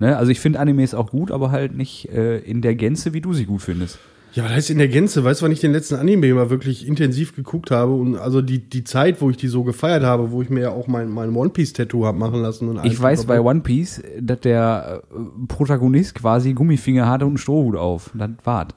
Ne? 0.00 0.18
Also 0.18 0.30
ich 0.30 0.40
finde 0.40 0.60
Animes 0.60 0.92
auch 0.92 1.10
gut, 1.10 1.30
aber 1.30 1.50
halt 1.50 1.74
nicht 1.74 2.10
äh, 2.10 2.40
in 2.40 2.60
der 2.60 2.74
Gänze, 2.74 3.14
wie 3.14 3.22
du 3.22 3.32
sie 3.32 3.46
gut 3.46 3.62
findest. 3.62 3.98
Ja, 4.34 4.44
was 4.44 4.50
heißt 4.50 4.70
in 4.70 4.78
der 4.78 4.88
Gänze? 4.88 5.22
Weißt 5.22 5.40
du, 5.40 5.44
wann 5.44 5.52
ich 5.52 5.60
den 5.60 5.70
letzten 5.70 5.94
Anime 5.94 6.34
mal 6.34 6.50
wirklich 6.50 6.88
intensiv 6.88 7.36
geguckt 7.36 7.70
habe 7.70 7.92
und 7.92 8.16
also 8.16 8.42
die, 8.42 8.58
die 8.58 8.82
Zeit, 8.82 9.20
wo 9.20 9.30
ich 9.30 9.36
die 9.36 9.46
so 9.46 9.62
gefeiert 9.62 10.02
habe, 10.02 10.32
wo 10.32 10.42
ich 10.42 10.50
mir 10.50 10.62
ja 10.62 10.70
auch 10.70 10.88
mein, 10.88 11.08
mein 11.08 11.34
One 11.36 11.50
Piece 11.50 11.72
Tattoo 11.72 12.04
habe 12.04 12.18
machen 12.18 12.42
lassen 12.42 12.68
und 12.68 12.78
Ich 12.78 12.82
alles 12.82 13.02
weiß 13.02 13.24
bei. 13.26 13.40
One 13.40 13.60
Piece, 13.60 14.02
dass 14.20 14.40
der 14.40 15.02
äh, 15.12 15.46
Protagonist 15.46 16.16
quasi 16.16 16.52
Gummifinger 16.52 17.08
hatte 17.08 17.26
und 17.26 17.32
einen 17.32 17.38
Strohhut 17.38 17.76
auf. 17.76 18.10
Das 18.14 18.30
war's. 18.42 18.68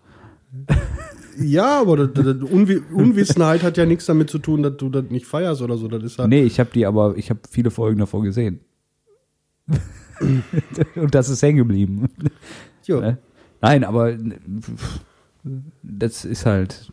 Ja, 1.40 1.82
aber 1.82 2.08
das, 2.08 2.24
das 2.26 2.44
Unwi 2.44 2.82
Unwissenheit 2.94 3.64
hat 3.64 3.78
ja 3.78 3.86
nichts 3.86 4.06
damit 4.06 4.30
zu 4.30 4.38
tun, 4.40 4.62
dass 4.62 4.78
du 4.78 4.90
das 4.90 5.06
nicht 5.10 5.26
feierst 5.26 5.64
oder 5.64 5.78
so. 5.78 5.88
Das 5.88 6.04
ist 6.04 6.20
halt, 6.20 6.30
Nee, 6.30 6.44
ich 6.44 6.60
habe 6.60 6.70
die 6.74 6.86
aber, 6.86 7.18
ich 7.18 7.32
habe 7.32 7.40
viele 7.50 7.72
Folgen 7.72 8.00
davor 8.00 8.22
gesehen. 8.24 8.60
und 10.96 11.16
das 11.16 11.30
ist 11.30 11.42
hängen 11.42 11.58
geblieben. 11.58 12.10
ja. 12.86 13.00
Ne? 13.00 13.18
Nein, 13.62 13.84
aber 13.84 14.12
äh, 14.12 14.20
das 15.84 16.26
ist 16.26 16.46
halt. 16.46 16.92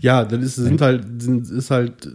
ja, 0.00 0.24
das 0.24 0.42
ist, 0.42 0.56
sind 0.56 0.80
halt, 0.80 1.04
sind, 1.22 1.50
ist 1.50 1.70
halt, 1.70 2.08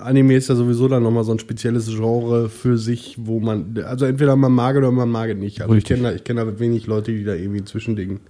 Anime 0.00 0.34
ist 0.34 0.48
ja 0.48 0.54
sowieso 0.54 0.88
dann 0.88 1.02
nochmal 1.02 1.24
so 1.24 1.32
ein 1.32 1.38
spezielles 1.38 1.88
Genre 1.88 2.48
für 2.48 2.78
sich, 2.78 3.16
wo 3.18 3.40
man, 3.40 3.78
also 3.84 4.04
entweder 4.06 4.36
man 4.36 4.52
mag 4.52 4.76
oder 4.76 4.90
man 4.90 5.10
mag 5.10 5.30
es 5.30 5.36
nicht. 5.36 5.62
Also 5.62 5.74
ich 5.74 5.84
kenne 5.84 6.02
da, 6.02 6.12
ich 6.12 6.24
kenne 6.24 6.44
da 6.44 6.58
wenig 6.58 6.86
Leute, 6.86 7.12
die 7.12 7.24
da 7.24 7.34
irgendwie 7.34 7.64
Zwischending 7.64 8.20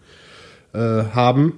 äh, 0.73 0.79
haben. 0.79 1.55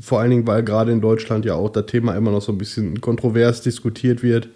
Vor 0.00 0.20
allen 0.20 0.30
Dingen, 0.30 0.46
weil 0.46 0.64
gerade 0.64 0.90
in 0.90 1.00
Deutschland 1.00 1.44
ja 1.44 1.54
auch 1.54 1.70
das 1.70 1.86
Thema 1.86 2.16
immer 2.16 2.32
noch 2.32 2.42
so 2.42 2.50
ein 2.50 2.58
bisschen 2.58 3.00
kontrovers 3.00 3.62
diskutiert 3.62 4.22
wird. 4.22 4.48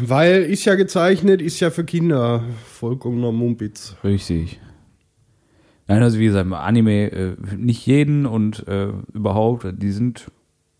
Weil 0.00 0.42
ist 0.42 0.64
ja 0.64 0.74
gezeichnet, 0.74 1.42
ist 1.42 1.60
ja 1.60 1.70
für 1.70 1.84
Kinder 1.84 2.42
vollkommener 2.66 3.32
Mumpitz. 3.32 3.96
Richtig. 4.02 4.60
Nein, 5.92 6.02
also 6.02 6.18
wie 6.18 6.24
gesagt, 6.26 6.50
Anime, 6.52 7.12
äh, 7.12 7.36
nicht 7.56 7.86
jeden 7.86 8.26
und 8.26 8.66
äh, 8.68 8.88
überhaupt, 9.12 9.66
die 9.72 9.90
sind 9.90 10.30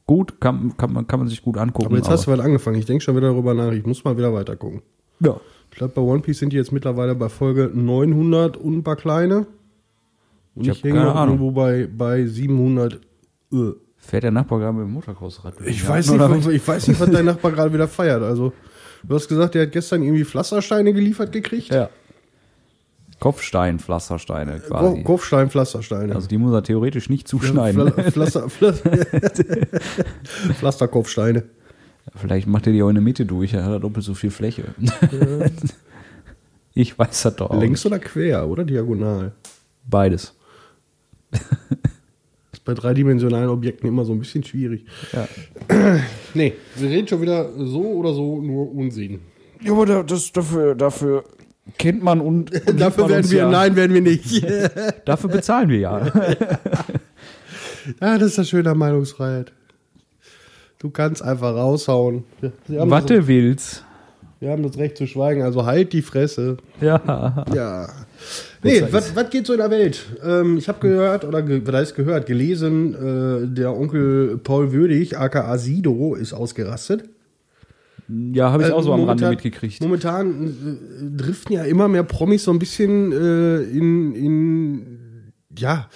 gut, 0.07 0.41
kann, 0.41 0.77
kann, 0.77 0.93
man, 0.93 1.07
kann 1.07 1.21
man 1.21 1.29
sich 1.29 1.43
gut 1.43 1.57
angucken. 1.57 1.87
Aber 1.87 1.97
jetzt 1.97 2.11
hast 2.11 2.27
du 2.27 2.31
was 2.31 2.41
angefangen. 2.41 2.79
Ich 2.79 2.87
denke 2.87 3.03
schon 3.03 3.17
wieder 3.17 3.29
darüber 3.29 3.55
nach. 3.55 3.73
Ich 3.73 3.87
muss 3.87 4.05
mal 4.05 4.17
wieder 4.17 4.33
weiter 4.33 4.57
gucken. 4.57 4.83
ja. 5.21 5.41
Ich 5.71 5.79
glaube, 5.79 5.95
bei 5.95 6.03
One 6.03 6.21
Piece 6.21 6.39
sind 6.41 6.53
die 6.53 6.59
jetzt 6.59 6.71
mittlerweile 6.71 7.15
bei 7.15 7.31
Folge 7.31 7.71
900 7.73 8.59
und 8.59 8.77
ein 8.77 8.83
paar 8.85 8.97
kleine. 8.97 9.47
Und 10.55 10.67
Ich 10.67 10.69
ich, 10.69 10.85
hänge 10.85 10.99
keine 10.99 11.07
noch 11.15 11.25
irgendwo 11.25 11.51
bei, 11.51 11.89
bei 11.91 12.27
700. 12.27 13.01
Äh. 13.51 13.57
Fährt 13.97 14.25
der 14.25 14.33
Nachbar 14.33 14.59
gerade 14.59 14.77
mit 14.77 14.87
dem 14.87 14.93
Motocrossrad? 14.93 15.55
Ich, 15.65 15.89
weiß 15.89 16.11
nicht, 16.11 16.21
was, 16.29 16.47
ich 16.49 16.69
weiß 16.69 16.89
nicht, 16.89 17.01
was 17.01 17.11
dein 17.11 17.25
Nachbar 17.25 17.53
gerade 17.53 17.73
wieder 17.73 17.89
feiert. 17.89 18.23
Also, 18.23 18.53
du 19.03 19.15
hast 19.15 19.29
gesagt, 19.29 19.55
der 19.55 19.63
hat 19.63 19.73
gestern 19.73 20.03
irgendwie 20.03 20.27
Pflastersteine 20.27 20.93
geliefert 20.93 21.33
gekriegt. 21.33 21.73
Ja. 21.73 21.89
Kopfstein, 23.23 23.79
Pflastersteine 23.79 24.59
Ko 24.59 24.67
quasi. 24.69 25.03
Kopfstein, 25.05 25.49
Pflastersteine. 25.49 26.15
Also 26.15 26.27
die 26.27 26.39
muss 26.39 26.53
er 26.53 26.65
theoretisch 26.65 27.09
nicht 27.09 27.29
zuschneiden. 27.29 27.81
Pfla- 27.81 28.11
Pflaster, 28.11 28.51
Pflaster, 28.51 28.91
Pflasterkopfsteine. 30.59 31.45
Vielleicht 32.17 32.49
macht 32.49 32.67
er 32.67 32.73
die 32.73 32.83
auch 32.83 32.89
in 32.89 32.97
der 32.97 33.03
Mitte 33.03 33.25
durch, 33.25 33.55
er 33.55 33.65
hat 33.65 33.71
er 33.73 33.79
doppelt 33.81 34.05
so 34.05 34.15
viel 34.15 34.31
Fläche. 34.33 34.65
ich 36.75 36.99
weiß 36.99 37.23
das 37.23 37.37
doch 37.37 37.51
auch. 37.51 37.61
Längs 37.61 37.87
oder 37.87 38.01
quer 38.01 38.49
oder 38.49 38.65
diagonal? 38.65 39.33
Beides. 39.89 40.35
ist 42.53 42.65
bei 42.65 42.75
dreidimensionalen 42.75 43.49
Objekten 43.51 43.87
immer 43.89 44.05
so 44.05 44.13
ein 44.13 44.19
bisschen 44.19 44.43
schwierig. 44.43 44.85
Ja. 45.13 45.29
Nee, 46.35 46.55
wir 46.77 46.91
reden 46.91 47.07
schon 47.07 47.21
wieder 47.23 47.49
so 47.57 47.83
oder 47.85 48.13
so 48.15 48.41
nur 48.41 48.75
Unsinn. 48.75 49.21
Ja, 49.63 49.73
aber 49.73 49.87
da- 49.87 50.03
das, 50.03 50.33
dafür, 50.33 50.75
dafür 50.75 51.23
kennt 51.79 52.03
man 52.03 52.21
und, 52.21 52.51
und 52.69 52.81
Dafür 52.81 53.05
man 53.05 53.13
werden 53.13 53.31
wir, 53.31 53.39
ja. 53.39 53.51
nein, 53.51 53.77
werden 53.77 53.95
wir 53.95 54.01
nicht. 54.01 54.45
Dafür 55.05 55.31
bezahlen 55.31 55.69
wir 55.69 55.79
ja. 55.79 56.13
ah, 58.01 58.19
das 58.19 58.31
ist 58.31 58.39
das 58.39 58.49
Schöne 58.49 58.71
an 58.71 58.79
Meinungsfreiheit. 58.79 59.53
Du 60.79 60.91
kannst 60.91 61.23
einfach 61.23 61.55
raushauen. 61.55 62.25
Was 62.67 63.07
du 63.07 63.27
willst. 63.29 63.85
wir 64.41 64.51
haben 64.51 64.65
das 64.65 64.77
Recht 64.77 64.97
zu 64.97 65.07
schweigen, 65.07 65.43
also 65.43 65.65
halt 65.65 65.93
die 65.93 66.03
Fresse. 66.03 66.57
Ja. 66.81 67.45
Ja. 67.55 67.89
Nee, 68.65 68.83
was, 68.91 69.15
was 69.15 69.31
geht 69.31 69.47
so 69.47 69.53
in 69.53 69.61
der 69.61 69.71
Welt? 69.71 70.05
Ähm, 70.25 70.59
ich 70.59 70.69
habe 70.69 70.81
gehört, 70.81 71.25
oder 71.25 71.43
ge, 71.43 71.63
was 71.65 71.75
heißt 71.75 71.95
gehört, 71.95 72.27
gelesen, 72.27 72.95
äh, 72.95 73.49
der 73.49 73.77
Onkel 73.77 74.39
Paul 74.43 74.73
Würdig, 74.73 75.19
aka 75.19 75.57
Sido, 75.59 76.15
ist 76.15 76.33
ausgerastet. 76.33 77.09
Ja, 78.09 78.51
habe 78.53 78.65
ich 78.65 78.69
Äh, 78.69 78.73
auch 78.73 78.83
so 78.83 78.93
am 78.93 79.01
Rande 79.01 79.25
momentan- 79.25 79.31
mitgekriegt. 79.31 79.81
Momentan 79.81 80.49
äh, 80.49 81.17
driften 81.17 81.55
ja 81.55 81.65
immer 81.65 81.89
mehr 81.89 82.03
Promis 82.03 82.45
so 82.45 82.51
ein 82.53 82.59
bisschen 82.59 83.13
äh, 83.13 83.63
in, 83.63 84.15
in, 84.15 85.33
ja, 85.57 85.89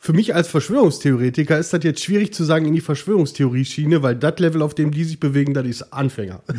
für 0.00 0.12
mich 0.12 0.34
als 0.34 0.46
Verschwörungstheoretiker 0.48 1.58
ist 1.58 1.72
das 1.72 1.82
jetzt 1.82 2.02
schwierig 2.04 2.32
zu 2.32 2.44
sagen 2.44 2.66
in 2.66 2.72
die 2.74 2.80
Verschwörungstheorie-Schiene, 2.80 4.00
weil 4.02 4.14
das 4.14 4.38
Level, 4.38 4.62
auf 4.62 4.74
dem 4.74 4.92
die 4.92 5.02
sich 5.04 5.18
bewegen, 5.18 5.54
das 5.54 5.66
ist 5.66 5.92
Anfänger. 5.92 6.40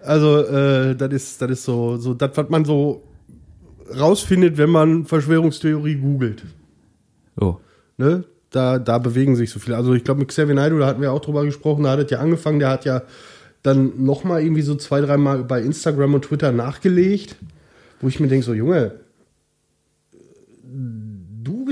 also, 0.00 0.38
äh, 0.46 0.94
das 0.96 1.12
ist, 1.12 1.42
das 1.42 1.50
ist 1.50 1.64
so, 1.64 1.96
so 1.96 2.14
das, 2.14 2.30
was 2.36 2.48
man 2.48 2.64
so 2.64 3.02
rausfindet, 3.98 4.56
wenn 4.58 4.70
man 4.70 5.04
Verschwörungstheorie 5.04 5.96
googelt. 5.96 6.44
Oh. 7.40 7.56
Ne? 7.98 8.24
Da, 8.52 8.78
da 8.78 8.98
bewegen 8.98 9.34
sich 9.34 9.50
so 9.50 9.58
viele. 9.58 9.76
Also 9.76 9.94
ich 9.94 10.04
glaube, 10.04 10.20
mit 10.20 10.28
Xavier 10.28 10.54
Naidoo, 10.54 10.78
da 10.78 10.86
hatten 10.86 11.00
wir 11.00 11.12
auch 11.12 11.20
drüber 11.20 11.44
gesprochen, 11.44 11.84
da 11.84 11.92
hat 11.92 12.00
es 12.00 12.10
ja 12.10 12.18
angefangen, 12.18 12.58
der 12.58 12.68
hat 12.68 12.84
ja 12.84 13.02
dann 13.62 14.04
noch 14.04 14.24
mal 14.24 14.42
irgendwie 14.42 14.62
so 14.62 14.74
zwei, 14.74 15.00
dreimal 15.00 15.44
bei 15.44 15.60
Instagram 15.60 16.14
und 16.14 16.24
Twitter 16.26 16.52
nachgelegt, 16.52 17.36
wo 18.00 18.08
ich 18.08 18.20
mir 18.20 18.28
denke, 18.28 18.44
so 18.44 18.54
Junge, 18.54 18.92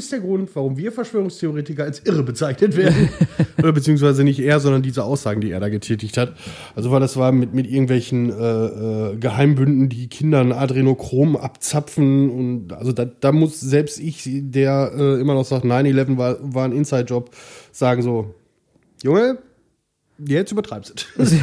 bist 0.01 0.13
der 0.13 0.21
Grund, 0.21 0.49
warum 0.57 0.79
wir 0.79 0.93
Verschwörungstheoretiker 0.93 1.85
als 1.85 2.01
irre 2.07 2.23
bezeichnet 2.23 2.75
werden. 2.75 3.11
Oder 3.59 3.73
beziehungsweise 3.73 4.25
nicht 4.25 4.41
er, 4.41 4.59
sondern 4.59 4.81
diese 4.81 5.05
Aussagen, 5.05 5.43
die 5.43 5.51
er 5.51 5.61
da 5.61 5.69
getätigt 5.69 6.17
hat. 6.17 6.33
Also 6.75 6.91
weil 6.91 7.01
das 7.01 7.19
war 7.19 7.33
mit, 7.33 7.53
mit 7.53 7.67
irgendwelchen 7.67 8.31
äh, 8.31 9.13
äh, 9.13 9.17
Geheimbünden, 9.19 9.91
die 9.91 10.09
Kindern 10.09 10.53
Adrenochrom 10.53 11.37
abzapfen 11.37 12.31
und 12.31 12.73
also 12.73 12.93
da, 12.93 13.05
da 13.05 13.31
muss 13.31 13.61
selbst 13.61 14.01
ich, 14.01 14.27
der 14.27 14.91
äh, 14.97 15.21
immer 15.21 15.35
noch 15.35 15.45
sagt, 15.45 15.67
9-11 15.67 16.17
war, 16.17 16.37
war 16.41 16.65
ein 16.65 16.73
Inside-Job, 16.73 17.29
sagen 17.71 18.01
so, 18.01 18.35
Junge, 19.03 19.37
jetzt 20.17 20.51
übertreibst 20.51 21.09
du 21.17 21.23
es. 21.23 21.35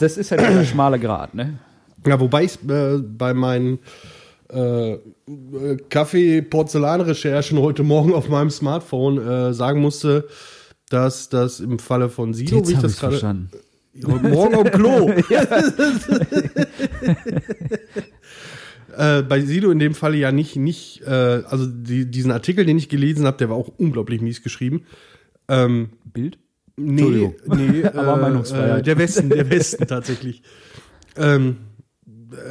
Das, 0.00 0.16
ist 0.16 0.32
halt 0.32 0.40
der 0.40 0.64
schmale 0.64 0.98
Grad, 0.98 1.36
ne? 1.36 1.60
Ja, 2.04 2.18
wobei 2.18 2.42
ich 2.42 2.58
äh, 2.68 2.98
bei 2.98 3.34
meinen 3.34 3.78
äh, 4.48 4.98
Kaffee-Porzellan-Recherchen 5.88 7.58
heute 7.58 7.82
Morgen 7.82 8.12
auf 8.14 8.28
meinem 8.28 8.50
Smartphone 8.50 9.18
äh, 9.18 9.52
sagen 9.52 9.80
musste, 9.80 10.28
dass 10.88 11.28
das 11.28 11.60
im 11.60 11.78
Falle 11.78 12.08
von 12.08 12.34
Sido, 12.34 12.58
Jetzt 12.58 12.68
wie 12.68 12.74
ich 12.74 12.78
das 12.78 12.98
gerade. 12.98 13.12
verstanden. 13.12 13.50
Heute 14.04 14.28
Morgen 14.28 14.54
auf 14.54 14.64
dem 14.64 14.72
Klo. 14.72 15.10
äh, 18.96 19.22
bei 19.22 19.40
Sido 19.40 19.70
in 19.70 19.78
dem 19.78 19.94
Falle 19.94 20.18
ja 20.18 20.32
nicht, 20.32 20.56
nicht 20.56 21.02
äh, 21.06 21.10
also 21.10 21.66
die, 21.66 22.10
diesen 22.10 22.30
Artikel, 22.30 22.66
den 22.66 22.78
ich 22.78 22.88
gelesen 22.88 23.26
habe, 23.26 23.38
der 23.38 23.48
war 23.48 23.56
auch 23.56 23.72
unglaublich 23.78 24.20
mies 24.20 24.42
geschrieben. 24.42 24.82
Ähm, 25.48 25.90
Bild? 26.04 26.38
Nee, 26.76 27.32
nee 27.46 27.84
Aber 27.94 28.16
Meinungsfreiheit. 28.16 28.80
Äh, 28.80 28.82
der 28.82 28.98
Westen, 28.98 29.30
der 29.30 29.48
Westen 29.50 29.86
tatsächlich. 29.86 30.42
Ähm, 31.16 31.56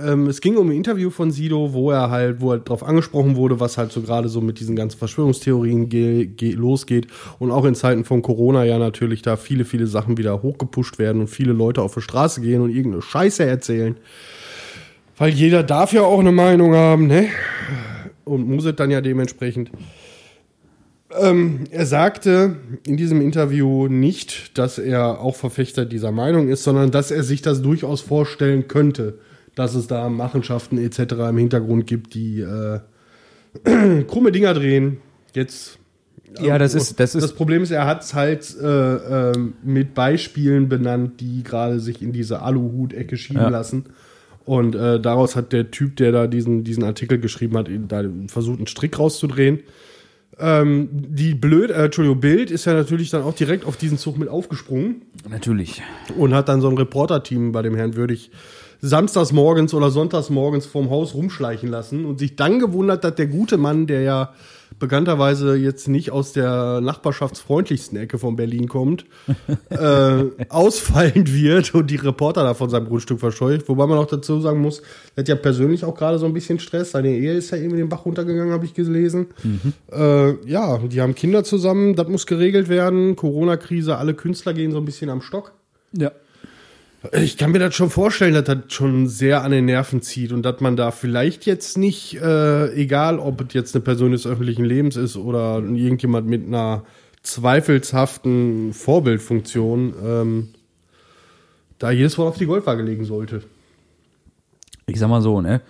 ähm, 0.05 0.27
es 0.27 0.41
ging 0.41 0.57
um 0.57 0.69
ein 0.69 0.75
Interview 0.75 1.09
von 1.09 1.31
Sido, 1.31 1.73
wo 1.73 1.91
er 1.91 2.09
halt, 2.09 2.41
wo 2.41 2.51
er 2.51 2.59
darauf 2.59 2.83
angesprochen 2.83 3.35
wurde, 3.35 3.59
was 3.59 3.77
halt 3.77 3.91
so 3.91 4.01
gerade 4.01 4.29
so 4.29 4.41
mit 4.41 4.59
diesen 4.59 4.75
ganzen 4.75 4.97
Verschwörungstheorien 4.97 5.89
ge 5.89 6.25
ge 6.25 6.51
losgeht 6.51 7.07
und 7.39 7.51
auch 7.51 7.65
in 7.65 7.75
Zeiten 7.75 8.03
von 8.03 8.21
Corona 8.21 8.63
ja 8.63 8.77
natürlich 8.79 9.21
da 9.21 9.35
viele, 9.37 9.65
viele 9.65 9.87
Sachen 9.87 10.17
wieder 10.17 10.41
hochgepusht 10.41 10.99
werden 10.99 11.21
und 11.21 11.27
viele 11.27 11.53
Leute 11.53 11.81
auf 11.81 11.93
die 11.93 12.01
Straße 12.01 12.41
gehen 12.41 12.61
und 12.61 12.69
irgendeine 12.69 13.01
Scheiße 13.01 13.43
erzählen. 13.43 13.97
Weil 15.17 15.29
jeder 15.29 15.63
darf 15.63 15.93
ja 15.93 16.01
auch 16.01 16.19
eine 16.19 16.31
Meinung 16.31 16.75
haben, 16.75 17.07
ne? 17.07 17.29
Und 18.25 18.47
muss 18.47 18.65
es 18.65 18.75
dann 18.75 18.91
ja 18.91 19.01
dementsprechend. 19.01 19.71
Ähm, 21.17 21.65
er 21.71 21.85
sagte 21.85 22.57
in 22.85 22.97
diesem 22.97 23.21
Interview 23.21 23.87
nicht, 23.87 24.57
dass 24.57 24.77
er 24.77 25.21
auch 25.21 25.35
Verfechter 25.35 25.85
dieser 25.85 26.11
Meinung 26.11 26.49
ist, 26.49 26.63
sondern 26.63 26.91
dass 26.91 27.11
er 27.11 27.23
sich 27.23 27.41
das 27.41 27.61
durchaus 27.61 28.01
vorstellen 28.01 28.67
könnte, 28.67 29.19
dass 29.55 29.73
es 29.75 29.87
da 29.87 30.09
Machenschaften 30.09 30.77
etc. 30.77 31.13
im 31.29 31.37
Hintergrund 31.37 31.87
gibt, 31.87 32.13
die 32.13 32.41
äh, 32.41 32.79
krumme 34.07 34.31
Dinger 34.31 34.53
drehen. 34.53 34.97
Jetzt. 35.33 35.79
Ja, 36.41 36.57
das 36.57 36.75
ist- 36.75 36.99
das 36.99 37.15
ist- 37.15 37.23
Das 37.23 37.33
Problem 37.33 37.63
ist, 37.63 37.71
er 37.71 37.85
hat 37.85 38.03
es 38.03 38.13
halt 38.13 38.55
äh, 38.61 39.31
ähm, 39.31 39.53
mit 39.63 39.93
Beispielen 39.93 40.67
benannt, 40.67 41.21
die 41.21 41.43
gerade 41.43 41.79
sich 41.79 42.01
in 42.01 42.11
diese 42.11 42.41
Aluhut-Ecke 42.41 43.15
schieben 43.15 43.41
Ja. 43.43 43.49
lassen. 43.49 43.85
Und 44.43 44.75
äh, 44.75 44.99
daraus 44.99 45.35
hat 45.35 45.53
der 45.53 45.71
Typ, 45.71 45.95
der 45.95 46.11
da 46.11 46.27
diesen, 46.27 46.63
diesen 46.63 46.83
Artikel 46.83 47.19
geschrieben 47.19 47.57
hat, 47.57 47.69
da 47.87 48.03
versucht, 48.27 48.57
einen 48.57 48.67
Strick 48.67 48.99
rauszudrehen. 48.99 49.61
Ähm, 50.37 50.89
die 50.91 51.33
blöd, 51.33 51.71
äh, 51.71 51.85
Entschuldigung, 51.85 52.19
Bild 52.19 52.51
ist 52.51 52.65
ja 52.65 52.73
natürlich 52.73 53.09
dann 53.09 53.23
auch 53.23 53.33
direkt 53.33 53.65
auf 53.65 53.77
diesen 53.77 53.97
Zug 53.97 54.17
mit 54.17 54.27
aufgesprungen 54.27 55.03
Natürlich. 55.29 55.81
und 56.17 56.33
hat 56.33 56.49
dann 56.49 56.59
so 56.59 56.67
ein 56.69 56.77
Reporter-Team 56.77 57.53
bei 57.53 57.61
dem 57.61 57.73
Herrn 57.75 57.95
Würdig 57.95 58.31
samstags 58.81 59.31
morgens 59.31 59.73
oder 59.73 59.89
sonntags 59.89 60.29
morgens 60.29 60.65
vorm 60.65 60.89
Haus 60.89 61.13
rumschleichen 61.13 61.69
lassen 61.69 62.05
und 62.05 62.19
sich 62.19 62.35
dann 62.35 62.59
gewundert, 62.59 63.03
dass 63.03 63.15
der 63.15 63.27
gute 63.27 63.57
Mann, 63.57 63.87
der 63.87 64.01
ja 64.01 64.33
bekannterweise 64.79 65.55
jetzt 65.55 65.87
nicht 65.87 66.11
aus 66.11 66.33
der 66.33 66.81
nachbarschaftsfreundlichsten 66.81 67.97
Ecke 67.97 68.17
von 68.17 68.35
Berlin 68.35 68.67
kommt, 68.67 69.05
äh, 69.69 70.25
ausfallend 70.49 71.33
wird 71.33 71.73
und 71.73 71.89
die 71.89 71.95
Reporter 71.95 72.43
da 72.43 72.53
von 72.53 72.69
seinem 72.69 72.87
Grundstück 72.87 73.19
verscheucht. 73.19 73.67
Wobei 73.69 73.87
man 73.87 73.97
auch 73.97 74.07
dazu 74.07 74.39
sagen 74.41 74.61
muss, 74.61 74.81
er 75.15 75.21
hat 75.21 75.29
ja 75.29 75.35
persönlich 75.35 75.85
auch 75.85 75.95
gerade 75.95 76.19
so 76.19 76.25
ein 76.25 76.33
bisschen 76.33 76.59
Stress. 76.59 76.91
Seine 76.91 77.09
Ehe 77.09 77.33
ist 77.33 77.51
ja 77.51 77.57
irgendwie 77.57 77.77
den 77.77 77.89
Bach 77.89 78.05
runtergegangen, 78.05 78.53
habe 78.53 78.65
ich 78.65 78.73
gelesen. 78.73 79.27
Äh, 79.91 80.49
ja, 80.49 80.77
die 80.79 81.01
haben 81.01 81.15
Kinder 81.15 81.43
zusammen, 81.43 81.95
das 81.95 82.07
muss 82.07 82.25
geregelt 82.25 82.67
werden. 82.67 83.15
Corona-Krise, 83.15 83.97
alle 83.97 84.13
Künstler 84.13 84.53
gehen 84.53 84.71
so 84.71 84.77
ein 84.77 84.85
bisschen 84.85 85.09
am 85.09 85.21
Stock. 85.21 85.53
Ja. 85.93 86.11
Ich 87.11 87.37
kann 87.37 87.51
mir 87.51 87.59
das 87.59 87.75
schon 87.75 87.89
vorstellen, 87.89 88.33
dass 88.33 88.45
das 88.45 88.57
schon 88.69 89.07
sehr 89.07 89.43
an 89.43 89.51
den 89.51 89.65
Nerven 89.65 90.01
zieht 90.01 90.31
und 90.31 90.43
dass 90.43 90.61
man 90.61 90.75
da 90.75 90.91
vielleicht 90.91 91.45
jetzt 91.45 91.77
nicht, 91.77 92.15
äh, 92.21 92.73
egal 92.73 93.19
ob 93.19 93.41
es 93.41 93.53
jetzt 93.53 93.75
eine 93.75 93.83
Person 93.83 94.11
des 94.11 94.25
öffentlichen 94.25 94.65
Lebens 94.65 94.95
ist 94.95 95.17
oder 95.17 95.57
irgendjemand 95.57 96.27
mit 96.27 96.45
einer 96.45 96.83
zweifelshaften 97.21 98.73
Vorbildfunktion, 98.73 99.93
ähm, 100.03 100.49
da 101.79 101.91
jedes 101.91 102.17
Wort 102.17 102.29
auf 102.29 102.37
die 102.37 102.45
Goldwaage 102.45 102.83
legen 102.83 103.03
sollte. 103.03 103.43
Ich 104.85 104.99
sag 104.99 105.09
mal 105.09 105.21
so, 105.21 105.41
ne? 105.41 105.61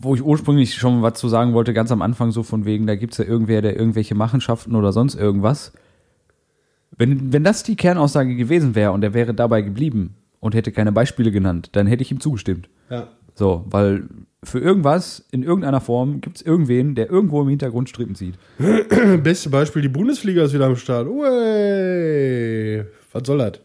Wo 0.00 0.14
ich 0.14 0.22
ursprünglich 0.22 0.74
schon 0.74 1.02
was 1.02 1.14
zu 1.14 1.28
sagen 1.28 1.52
wollte, 1.52 1.74
ganz 1.74 1.92
am 1.92 2.02
Anfang 2.02 2.32
so 2.32 2.42
von 2.42 2.64
wegen, 2.64 2.86
da 2.86 2.94
gibt's 2.94 3.18
ja 3.18 3.24
irgendwer, 3.24 3.60
der 3.60 3.76
irgendwelche 3.76 4.14
Machenschaften 4.14 4.74
oder 4.74 4.92
sonst 4.92 5.16
irgendwas. 5.16 5.72
Wenn, 7.02 7.32
wenn 7.32 7.42
das 7.42 7.64
die 7.64 7.74
Kernaussage 7.74 8.36
gewesen 8.36 8.76
wäre 8.76 8.92
und 8.92 9.02
er 9.02 9.12
wäre 9.12 9.34
dabei 9.34 9.60
geblieben 9.62 10.14
und 10.38 10.54
hätte 10.54 10.70
keine 10.70 10.92
Beispiele 10.92 11.32
genannt, 11.32 11.70
dann 11.72 11.88
hätte 11.88 12.02
ich 12.02 12.12
ihm 12.12 12.20
zugestimmt. 12.20 12.68
Ja. 12.90 13.08
So, 13.34 13.64
weil 13.66 14.04
für 14.44 14.60
irgendwas, 14.60 15.26
in 15.32 15.42
irgendeiner 15.42 15.80
Form, 15.80 16.20
gibt's 16.20 16.42
irgendwen, 16.42 16.94
der 16.94 17.10
irgendwo 17.10 17.42
im 17.42 17.48
Hintergrund 17.48 17.88
Strippen 17.88 18.14
zieht. 18.14 18.34
Beste 19.24 19.50
Beispiel, 19.50 19.82
die 19.82 19.88
Bundesliga 19.88 20.44
ist 20.44 20.54
wieder 20.54 20.66
am 20.66 20.76
Start. 20.76 21.08
Uey, 21.08 22.84
was 23.12 23.22
soll 23.26 23.38
das? 23.38 23.58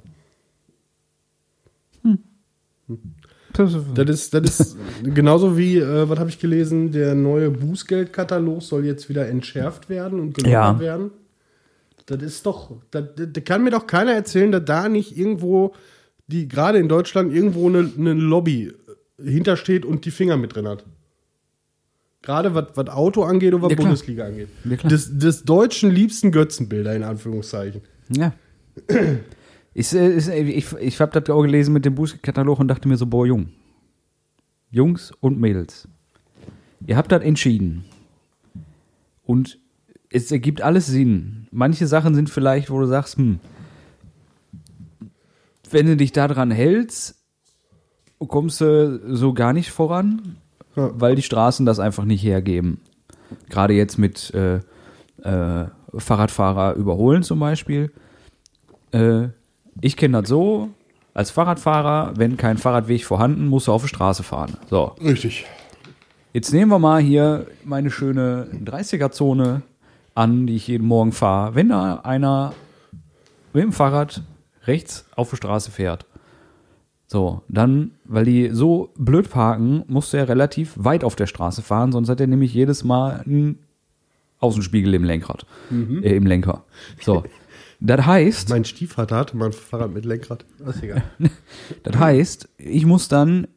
Das 3.53 3.73
ist, 4.09 4.33
das 4.33 4.59
ist 4.59 4.77
genauso 5.03 5.57
wie, 5.59 5.77
äh, 5.77 6.09
was 6.09 6.17
habe 6.17 6.29
ich 6.31 6.39
gelesen, 6.39 6.91
der 6.91 7.13
neue 7.13 7.51
Bußgeldkatalog 7.51 8.63
soll 8.63 8.83
jetzt 8.85 9.09
wieder 9.09 9.27
entschärft 9.27 9.89
werden 9.89 10.19
und 10.19 10.33
gelockert 10.33 10.51
Ja. 10.51 10.79
werden. 10.79 11.11
Das 12.07 12.23
ist 12.23 12.45
doch, 12.45 12.71
das 12.89 13.05
kann 13.43 13.63
mir 13.63 13.69
doch 13.69 13.85
keiner 13.85 14.13
erzählen, 14.13 14.51
dass 14.51 14.63
da 14.65 14.87
nicht 14.87 15.17
irgendwo, 15.17 15.73
die 16.27 16.47
gerade 16.47 16.79
in 16.79 16.87
Deutschland 16.87 17.33
irgendwo 17.33 17.67
eine, 17.67 17.91
eine 17.97 18.13
Lobby 18.13 18.73
hintersteht 19.21 19.85
und 19.85 20.05
die 20.05 20.11
Finger 20.11 20.37
mit 20.37 20.55
drin 20.55 20.67
hat. 20.67 20.85
Gerade 22.21 22.55
was, 22.55 22.87
Auto 22.87 23.23
angeht 23.23 23.53
und 23.53 23.61
was 23.61 23.71
Ja. 23.71 23.75
Bundesliga 23.75 24.25
angeht. 24.25 24.47
Ja, 24.63 24.77
des, 24.77 25.17
des 25.17 25.43
deutschen 25.43 25.91
liebsten 25.91 26.31
Götzenbilder, 26.31 26.95
in 26.95 27.03
Anführungszeichen. 27.03 27.81
Ja. 28.09 28.33
Äh, 28.87 29.17
äh, 29.75 30.41
ich 30.41 30.73
ich 30.73 31.01
habe 31.01 31.19
das 31.19 31.29
auch 31.29 31.41
gelesen 31.41 31.73
mit 31.73 31.85
dem 31.85 31.95
Bußkatalog 31.95 32.59
und 32.59 32.69
dachte 32.69 32.87
mir 32.87 32.97
so, 32.97 33.05
boah, 33.05 33.27
Jung. 33.27 33.49
Jungs 34.71 35.11
und 35.19 35.39
Mädels. 35.39 35.87
Ihr 36.85 36.95
habt 36.97 37.11
das 37.11 37.21
entschieden. 37.21 37.85
Und 39.23 39.59
es 40.11 40.31
ergibt 40.31 40.61
alles 40.61 40.87
Sinn. 40.87 41.47
Manche 41.51 41.87
Sachen 41.87 42.15
sind 42.15 42.29
vielleicht, 42.29 42.69
wo 42.69 42.79
du 42.79 42.85
sagst, 42.87 43.17
hm, 43.17 43.39
wenn 45.69 45.85
du 45.85 45.97
dich 45.97 46.11
daran 46.11 46.51
hältst, 46.51 47.15
kommst 48.27 48.61
du 48.61 49.15
so 49.15 49.33
gar 49.33 49.53
nicht 49.53 49.71
voran, 49.71 50.37
Ja. 50.75 50.89
weil 50.93 51.15
die 51.15 51.21
Straßen 51.21 51.65
das 51.65 51.79
einfach 51.79 52.05
nicht 52.05 52.23
hergeben. 52.23 52.79
Gerade 53.49 53.73
jetzt 53.73 53.97
mit 53.97 54.33
äh, 54.33 54.57
äh, 55.23 55.65
Fahrradfahrer 55.97 56.75
überholen 56.75 57.23
zum 57.23 57.39
Beispiel. 57.39 57.91
Äh, 58.91 59.27
ich 59.81 59.97
kenne 59.97 60.21
das 60.21 60.29
so, 60.29 60.69
als 61.13 61.31
Fahrradfahrer, 61.31 62.13
wenn 62.15 62.37
kein 62.37 62.57
Fahrradweg 62.57 63.03
vorhanden, 63.05 63.47
musst 63.47 63.67
du 63.67 63.73
auf 63.73 63.81
die 63.81 63.87
Straße 63.89 64.23
fahren. 64.23 64.57
So, 64.69 64.95
Richtig. 65.03 65.45
jetzt 66.33 66.53
nehmen 66.53 66.71
wir 66.71 66.79
mal 66.79 67.01
hier 67.01 67.47
meine 67.65 67.91
schöne 67.91 68.47
30er-Zone 68.63 69.63
an, 70.17 70.47
die 70.47 70.55
ich 70.55 70.67
jeden 70.67 70.87
Morgen 70.87 71.11
fahre. 71.11 71.53
Wenn 71.55 71.69
da 71.69 71.97
einer 71.97 72.53
mit 73.53 73.63
dem 73.63 73.71
Fahrrad 73.71 74.23
rechts 74.65 75.05
auf 75.15 75.29
die 75.29 75.37
Straße 75.37 75.69
fährt, 75.71 76.05
so, 77.05 77.43
dann, 77.47 77.91
weil 78.03 78.25
die 78.25 78.49
so 78.51 78.89
blöd 78.97 79.29
parken, 79.29 79.83
musst 79.87 80.11
du 80.11 80.17
ja 80.17 80.23
relativ 80.23 80.73
weit 80.75 81.03
auf 81.03 81.15
der 81.15 81.27
Straße 81.27 81.61
fahren, 81.61 81.91
sonst 81.91 82.09
hat 82.09 82.19
er 82.19 82.27
nämlich 82.27 82.53
jedes 82.53 82.83
Mal 82.83 83.21
einen 83.25 83.59
Außenspiegel 84.39 84.93
im 84.93 85.03
Lenkrad, 85.03 85.45
äh, 85.71 86.15
im 86.15 86.25
Lenker. 86.25 86.65
So, 86.99 87.23
das 87.79 88.05
heißt, 88.05 88.49
Mein 88.49 88.65
Stiefvater 88.65 89.17
hatte 89.17 89.37
mal 89.37 89.45
ein 89.45 89.53
Fahrrad 89.53 89.93
mit 89.93 90.03
Lenkrad. 90.03 90.45
Das 90.59 90.77
ist 90.77 90.83
egal. 90.83 91.03
Das 91.83 91.95
heißt, 91.95 92.49
ich 92.57 92.85
muss 92.85 93.07
dann, 93.07 93.47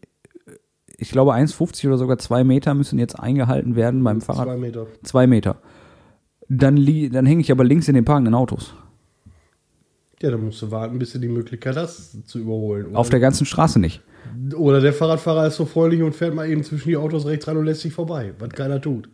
ich 0.97 1.11
glaube 1.11 1.33
1,50 1.33 1.89
oder 1.89 1.97
sogar 1.97 2.19
zwei 2.19 2.45
Meter 2.45 2.75
müssen 2.75 2.99
jetzt 2.99 3.19
eingehalten 3.19 3.77
werden 3.77 4.05
beim 4.05 4.21
Fahrrad. 4.21 4.45
Zwei 4.45 4.57
Meter. 4.59 4.87
Zwei 5.03 5.27
Meter. 5.27 5.57
Dann, 6.53 6.85
dann 7.13 7.27
hänge 7.27 7.41
ich 7.43 7.53
aber 7.53 7.63
links 7.63 7.87
in 7.87 7.95
den 7.95 8.05
parkenden 8.05 8.35
Autos. 8.35 8.75
Ja, 10.21 10.33
dann 10.33 10.45
musst 10.45 10.61
du 10.61 10.71
warten, 10.71 10.99
bis 10.99 11.13
du 11.13 11.19
die 11.21 11.29
Möglichkeit 11.29 11.77
hast, 11.77 12.29
zu 12.29 12.41
überholen. 12.41 12.87
Oder, 12.89 12.99
Auf 12.99 13.09
der 13.09 13.21
ganzen 13.21 13.47
Straße 13.47 13.79
nicht. 13.79 14.03
oder 14.57 14.81
der 14.81 14.93
Fahrradfahrer 14.93 15.47
ist 15.47 15.57
so 15.57 15.65
freundlich 15.65 16.03
und 16.03 16.13
fährt 16.15 16.35
mal 16.35 16.49
eben 16.51 16.65
zwischen 16.65 16.89
die 16.89 16.97
Autos 16.97 17.25
rechts 17.25 17.47
rein 17.47 17.57
und 17.57 17.65
lässt 17.67 17.83
sich 17.83 17.95
vorbei, 17.95 18.35
was 18.39 18.51
keiner 18.51 18.81
tut. 18.81 19.09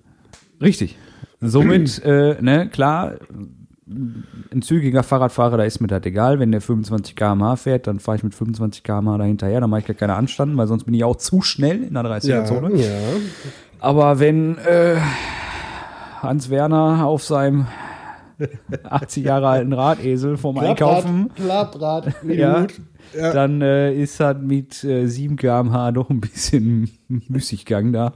Richtig. 0.63 0.97
Somit, 1.43 2.03
äh, 2.05 2.41
ne, 2.41 2.71
klar, 2.71 3.17
ein 3.87 4.63
zügiger 4.63 5.03
Fahrradfahrer, 5.03 5.59
da 5.59 5.65
ist 5.65 5.81
mir 5.81 5.87
das 5.89 6.05
egal. 6.07 6.41
Wenn 6.41 6.51
der 6.51 6.63
25 6.63 7.15
km/h 7.15 7.57
fährt, 7.57 7.87
dann 7.87 8.01
fahre 8.01 8.17
ich 8.17 8.25
mit 8.25 8.35
25 8.35 8.83
km/h 8.83 9.19
dahinterher, 9.19 9.61
dann 9.61 9.71
mache 9.71 9.81
ich 9.81 9.87
gar 9.87 9.95
keine 9.95 10.15
Anstanden, 10.15 10.57
weil 10.57 10.67
sonst 10.67 10.85
bin 10.85 10.95
ich 10.95 11.05
auch 11.05 11.17
zu 11.17 11.43
schnell 11.43 11.85
in 11.85 11.95
der 11.95 12.03
30er-Zone. 12.03 12.81
ja. 12.81 12.89
Aber 13.79 14.19
wenn 14.19 14.57
äh, 14.59 14.97
Hans 16.23 16.51
Werner 16.51 17.07
auf 17.07 17.23
seinem 17.23 17.67
80 18.85 19.25
Jahre 19.25 19.49
alten 19.49 19.73
Radesel 19.73 20.37
vom 20.37 20.59
Einkaufen, 20.59 21.31
Klapprad, 21.35 22.15
ja. 22.29 22.67
Ja. 23.17 23.33
dann 23.33 23.63
äh, 23.63 23.95
ist 23.95 24.21
das 24.21 24.37
mit 24.41 24.85
äh, 24.85 25.07
7 25.07 25.37
km/h 25.37 25.93
doch 25.93 26.11
ein 26.11 26.21
bisschen 26.21 26.91
Müßiggang 27.09 27.93
da. 27.93 28.13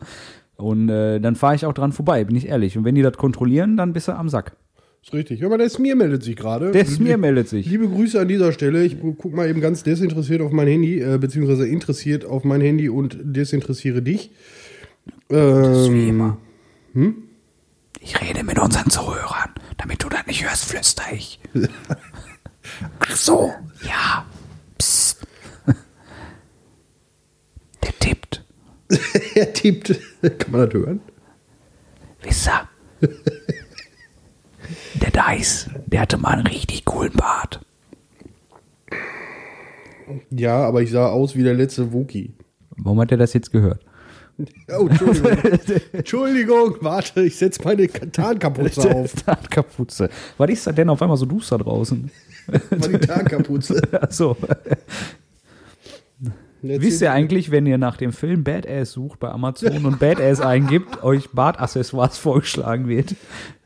Und 0.57 0.90
äh, 0.90 1.21
dann 1.21 1.37
fahre 1.37 1.54
ich 1.54 1.64
auch 1.64 1.73
dran 1.73 1.92
vorbei, 1.92 2.25
bin 2.25 2.37
ich 2.37 2.49
ehrlich. 2.49 2.76
Und 2.76 2.85
wenn 2.85 2.95
die 2.95 3.02
das 3.02 3.16
kontrollieren, 3.16 3.78
dann 3.78 3.95
bist 3.95 4.09
du 4.09 4.12
am 4.12 4.28
Sack. 4.28 4.57
Ist 5.02 5.14
richtig. 5.14 5.40
Mal, 5.40 5.57
der 5.57 5.71
Smir 5.71 5.97
meldet 5.97 6.23
sich 6.23 6.37
gerade. 6.37 6.73
Der 6.73 6.85
Smir 6.85 7.16
meldet 7.16 7.49
sich. 7.49 7.64
Liebe 7.64 7.88
Grüße 7.88 8.21
an 8.21 8.28
dieser 8.28 8.52
Stelle. 8.52 8.85
Ich 8.85 8.99
guck 9.00 9.33
mal 9.33 9.49
eben 9.49 9.62
ganz 9.62 9.83
desinteressiert 9.83 10.42
auf 10.42 10.52
mein 10.52 10.69
Handy, 10.69 11.00
äh, 11.00 11.16
beziehungsweise 11.19 11.66
interessiert 11.66 12.26
auf 12.26 12.45
mein 12.45 12.61
Handy 12.61 12.90
und 12.90 13.16
desinteressiere 13.23 14.02
dich. 14.02 14.33
Ähm, 15.30 16.34
Ich 18.00 18.19
rede 18.21 18.43
mit 18.43 18.58
unseren 18.58 18.91
Zuhörern, 18.91 19.50
damit 19.76 20.02
du 20.02 20.08
das 20.08 20.26
nicht 20.26 20.43
hörst, 20.43 20.65
flüster 20.65 21.04
ich. 21.13 21.39
Ach 22.99 23.17
so, 23.17 23.52
ja. 23.82 24.25
Psst. 24.78 25.19
Der 27.82 27.99
tippt. 27.99 28.45
er 29.34 29.52
tippt. 29.52 30.00
Kann 30.23 30.50
man 30.50 30.65
das 30.69 30.75
hören? 30.75 31.00
Wisst 32.23 32.49
ihr? 32.49 32.69
Der 34.95 35.10
Dice, 35.10 35.71
der 35.86 36.00
hatte 36.00 36.17
mal 36.17 36.32
einen 36.39 36.47
richtig 36.47 36.84
coolen 36.84 37.13
Bart. 37.13 37.60
Ja, 40.30 40.65
aber 40.67 40.82
ich 40.82 40.91
sah 40.91 41.08
aus 41.08 41.36
wie 41.36 41.43
der 41.43 41.54
letzte 41.54 41.93
Wookie. 41.93 42.34
Warum 42.76 43.00
hat 43.00 43.13
er 43.13 43.19
das 43.19 43.32
jetzt 43.32 43.52
gehört? 43.52 43.84
Oh, 44.79 44.87
Entschuldigung. 44.89 45.81
Entschuldigung, 45.93 46.76
warte, 46.81 47.23
ich 47.23 47.37
setze 47.37 47.63
meine 47.65 47.89
Tarnkapuze 47.89 48.95
auf. 48.95 49.15
Tarnkapuze. 49.15 50.09
Was 50.39 50.50
ist 50.50 50.67
das 50.67 50.75
denn 50.75 50.89
auf 50.89 51.03
einmal 51.03 51.17
so 51.17 51.26
duster 51.26 51.59
draußen? 51.59 52.11
Die 52.49 52.99
Tarnkapuze. 52.99 53.81
Achso. 54.00 54.37
Wisst 56.63 57.00
ihr 57.00 57.13
eigentlich, 57.13 57.50
wenn 57.50 57.67
ihr 57.67 57.79
nach 57.79 57.97
dem 57.97 58.13
Film 58.13 58.45
Badass 58.45 58.93
sucht 58.93 59.19
bei 59.19 59.31
Amazon 59.31 59.85
und 59.87 59.99
Badass 59.99 60.41
eingibt, 60.41 61.03
euch 61.03 61.31
Bartaccessoires 61.31 62.19
vorgeschlagen 62.19 62.89
wird? 62.89 63.15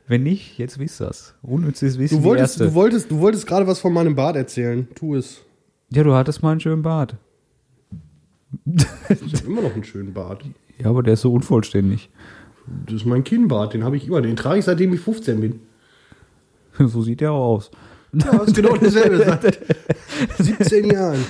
Wenn 0.07 0.23
nicht, 0.23 0.57
jetzt 0.57 0.79
wisst 0.79 1.01
ihr's. 1.01 1.33
Unnützes 1.41 1.97
Wissen. 1.97 2.19
Du 2.19 2.23
wolltest, 2.23 2.59
du 2.59 2.73
wolltest, 2.73 3.11
du 3.11 3.19
wolltest 3.19 3.47
gerade 3.47 3.65
was 3.67 3.79
von 3.79 3.91
meinem 3.91 4.15
Bart 4.15 4.35
erzählen. 4.35 4.87
Tu 4.95 5.15
es. 5.15 5.41
ja, 5.89 6.03
du 6.03 6.13
hattest 6.13 6.43
mal 6.43 6.51
einen 6.51 6.59
schönen 6.59 6.83
Bart. 6.83 7.15
Ich 8.65 8.85
habe 9.33 9.47
immer 9.47 9.61
noch 9.61 9.73
einen 9.73 9.83
schönen 9.83 10.13
Bart. 10.13 10.43
Ja, 10.77 10.89
aber 10.89 11.03
der 11.03 11.13
ist 11.13 11.21
so 11.21 11.33
unvollständig. 11.33 12.09
Das 12.85 12.95
ist 12.95 13.05
mein 13.05 13.23
Kinnbart, 13.23 13.73
den 13.73 13.83
habe 13.83 13.97
ich 13.97 14.07
immer. 14.07 14.21
Den 14.21 14.35
trage 14.35 14.59
ich 14.59 14.65
seitdem 14.65 14.93
ich 14.93 14.99
15 15.01 15.39
bin. 15.39 15.59
So 16.77 17.01
sieht 17.01 17.21
der 17.21 17.31
auch 17.31 17.55
aus. 17.55 17.71
Ja, 18.11 18.37
das 18.37 18.47
ist 18.47 18.55
genau 18.55 18.75
dasselbe 18.75 19.17
seit 19.17 19.59
17 20.37 20.91
Jahren. 20.91 21.23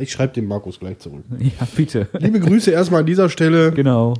Ich 0.00 0.10
schreibe 0.10 0.32
dem 0.32 0.48
Markus 0.48 0.80
gleich 0.80 0.98
zurück. 0.98 1.22
Ja, 1.38 1.66
bitte. 1.76 2.08
Liebe 2.18 2.40
Grüße 2.40 2.72
erstmal 2.72 3.00
an 3.00 3.06
dieser 3.06 3.28
Stelle. 3.28 3.70
Genau. 3.70 4.14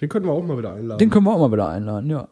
Den 0.00 0.08
können 0.08 0.26
wir 0.26 0.32
auch 0.32 0.44
mal 0.44 0.58
wieder 0.58 0.74
einladen. 0.74 0.98
Den 0.98 1.10
können 1.10 1.24
wir 1.24 1.34
auch 1.34 1.38
mal 1.38 1.52
wieder 1.52 1.68
einladen, 1.68 2.10
ja. 2.10 2.28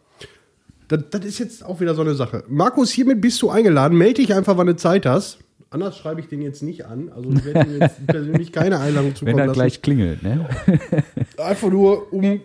Das, 0.89 1.05
das 1.11 1.25
ist 1.25 1.39
jetzt 1.39 1.65
auch 1.65 1.81
wieder 1.81 1.95
so 1.95 2.03
eine 2.03 2.15
Sache. 2.15 2.45
Markus, 2.49 2.91
hiermit 2.91 3.21
bist 3.21 3.41
du 3.41 3.51
eingeladen. 3.51 3.97
Melde 3.97 4.15
dich 4.15 4.35
einfach, 4.35 4.57
wann 4.57 4.67
du 4.67 4.77
Zeit 4.77 5.07
hast. 5.07 5.39
Anders 5.75 5.99
schreibe 5.99 6.21
ich 6.21 6.29
den 6.29 6.41
jetzt 6.41 6.63
nicht 6.63 6.87
an. 6.87 7.11
Also 7.13 7.29
ich 7.33 7.45
werde 7.45 7.69
ihm 7.69 7.81
jetzt 7.81 8.07
persönlich 8.07 8.53
keine 8.53 8.79
Einladung 8.79 9.09
Wenn 9.11 9.17
zukommen 9.17 9.39
er 9.39 9.47
lassen. 9.47 9.59
gleich 9.59 9.83
klingelt, 9.83 10.23
ne? 10.23 10.49
Einfach 11.37 11.69
nur, 11.69 12.13
um 12.13 12.41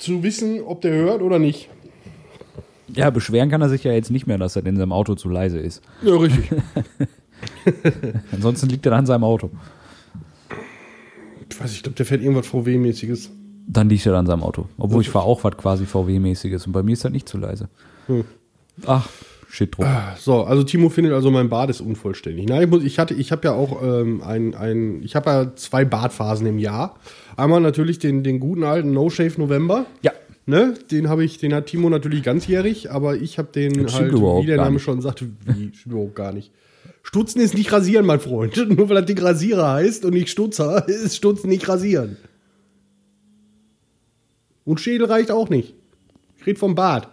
zu 0.00 0.24
wissen, 0.24 0.60
ob 0.62 0.80
der 0.80 0.92
hört 0.92 1.22
oder 1.22 1.38
nicht. 1.38 1.70
Ja, 2.88 3.10
beschweren 3.10 3.50
kann 3.50 3.62
er 3.62 3.68
sich 3.68 3.84
ja 3.84 3.92
jetzt 3.92 4.10
nicht 4.10 4.26
mehr, 4.26 4.36
dass 4.36 4.56
er 4.56 4.66
in 4.66 4.76
seinem 4.76 4.90
Auto 4.90 5.14
zu 5.14 5.28
leise 5.28 5.60
ist. 5.60 5.80
Ja, 6.02 6.16
richtig. 6.16 6.50
Ansonsten 8.32 8.68
liegt 8.68 8.84
er 8.84 8.94
an 8.94 9.06
seinem 9.06 9.22
Auto. 9.22 9.50
Ich 11.48 11.60
weiß, 11.60 11.72
ich 11.72 11.84
glaube, 11.84 11.94
der 11.94 12.04
fährt 12.04 12.20
irgendwas 12.20 12.48
VW-mäßiges. 12.48 13.30
Dann 13.68 13.88
liegt 13.88 14.04
er 14.06 14.14
an 14.14 14.26
seinem 14.26 14.42
Auto. 14.42 14.66
Obwohl 14.76 15.02
ich 15.02 15.08
fahre 15.08 15.26
auch 15.26 15.44
was 15.44 15.56
quasi 15.56 15.84
VW-mäßiges 15.84 16.66
und 16.66 16.72
bei 16.72 16.82
mir 16.82 16.94
ist 16.94 17.04
das 17.04 17.12
nicht 17.12 17.28
zu 17.28 17.38
leise. 17.38 17.68
Ach, 18.86 19.08
shit 19.52 19.76
drum. 19.76 19.86
So, 20.18 20.44
also 20.44 20.62
Timo 20.62 20.88
findet 20.88 21.12
also, 21.12 21.30
mein 21.30 21.50
Bart 21.50 21.68
ist 21.68 21.82
unvollständig. 21.82 22.46
Nein, 22.46 22.62
ich, 22.62 22.70
muss, 22.70 22.82
ich 22.82 22.98
hatte, 22.98 23.12
ich 23.14 23.32
habe 23.32 23.46
ja 23.48 23.52
auch 23.52 23.82
ähm, 23.82 24.22
ein, 24.22 24.54
ein, 24.54 25.02
ich 25.02 25.14
habe 25.14 25.30
ja 25.30 25.52
zwei 25.56 25.84
Bartphasen 25.84 26.46
im 26.46 26.58
Jahr. 26.58 26.98
Einmal 27.36 27.60
natürlich 27.60 27.98
den, 27.98 28.24
den 28.24 28.40
guten 28.40 28.64
alten 28.64 28.92
No 28.92 29.10
Shave 29.10 29.34
November. 29.38 29.86
Ja. 30.02 30.12
Ne, 30.44 30.74
den 30.90 31.08
habe 31.08 31.22
ich, 31.22 31.38
den 31.38 31.54
hat 31.54 31.66
Timo 31.66 31.88
natürlich 31.88 32.24
ganzjährig, 32.24 32.90
aber 32.90 33.14
ich 33.14 33.38
habe 33.38 33.50
den 33.54 33.84
Das 33.84 33.94
halt, 33.94 34.12
wie 34.12 34.46
der 34.46 34.56
Name 34.56 34.80
schon 34.80 35.00
sagt, 35.00 35.22
wie 35.22 35.70
stimmt 35.72 35.94
überhaupt 35.94 36.16
gar 36.16 36.32
nicht. 36.32 36.50
Stutzen 37.04 37.40
ist 37.40 37.54
nicht 37.54 37.72
rasieren, 37.72 38.06
mein 38.06 38.18
Freund. 38.18 38.56
Nur 38.76 38.88
weil 38.88 38.96
das 38.96 39.06
Ding 39.06 39.18
Rasierer 39.18 39.74
heißt 39.74 40.04
und 40.04 40.14
nicht 40.14 40.30
Stutzer, 40.30 40.88
ist 40.88 41.16
Stutzen 41.16 41.48
nicht 41.48 41.68
rasieren. 41.68 42.16
Und 44.64 44.80
Schädel 44.80 45.06
reicht 45.06 45.30
auch 45.30 45.48
nicht. 45.48 45.74
Ich 46.38 46.46
rede 46.46 46.58
vom 46.58 46.74
Bart. 46.74 47.08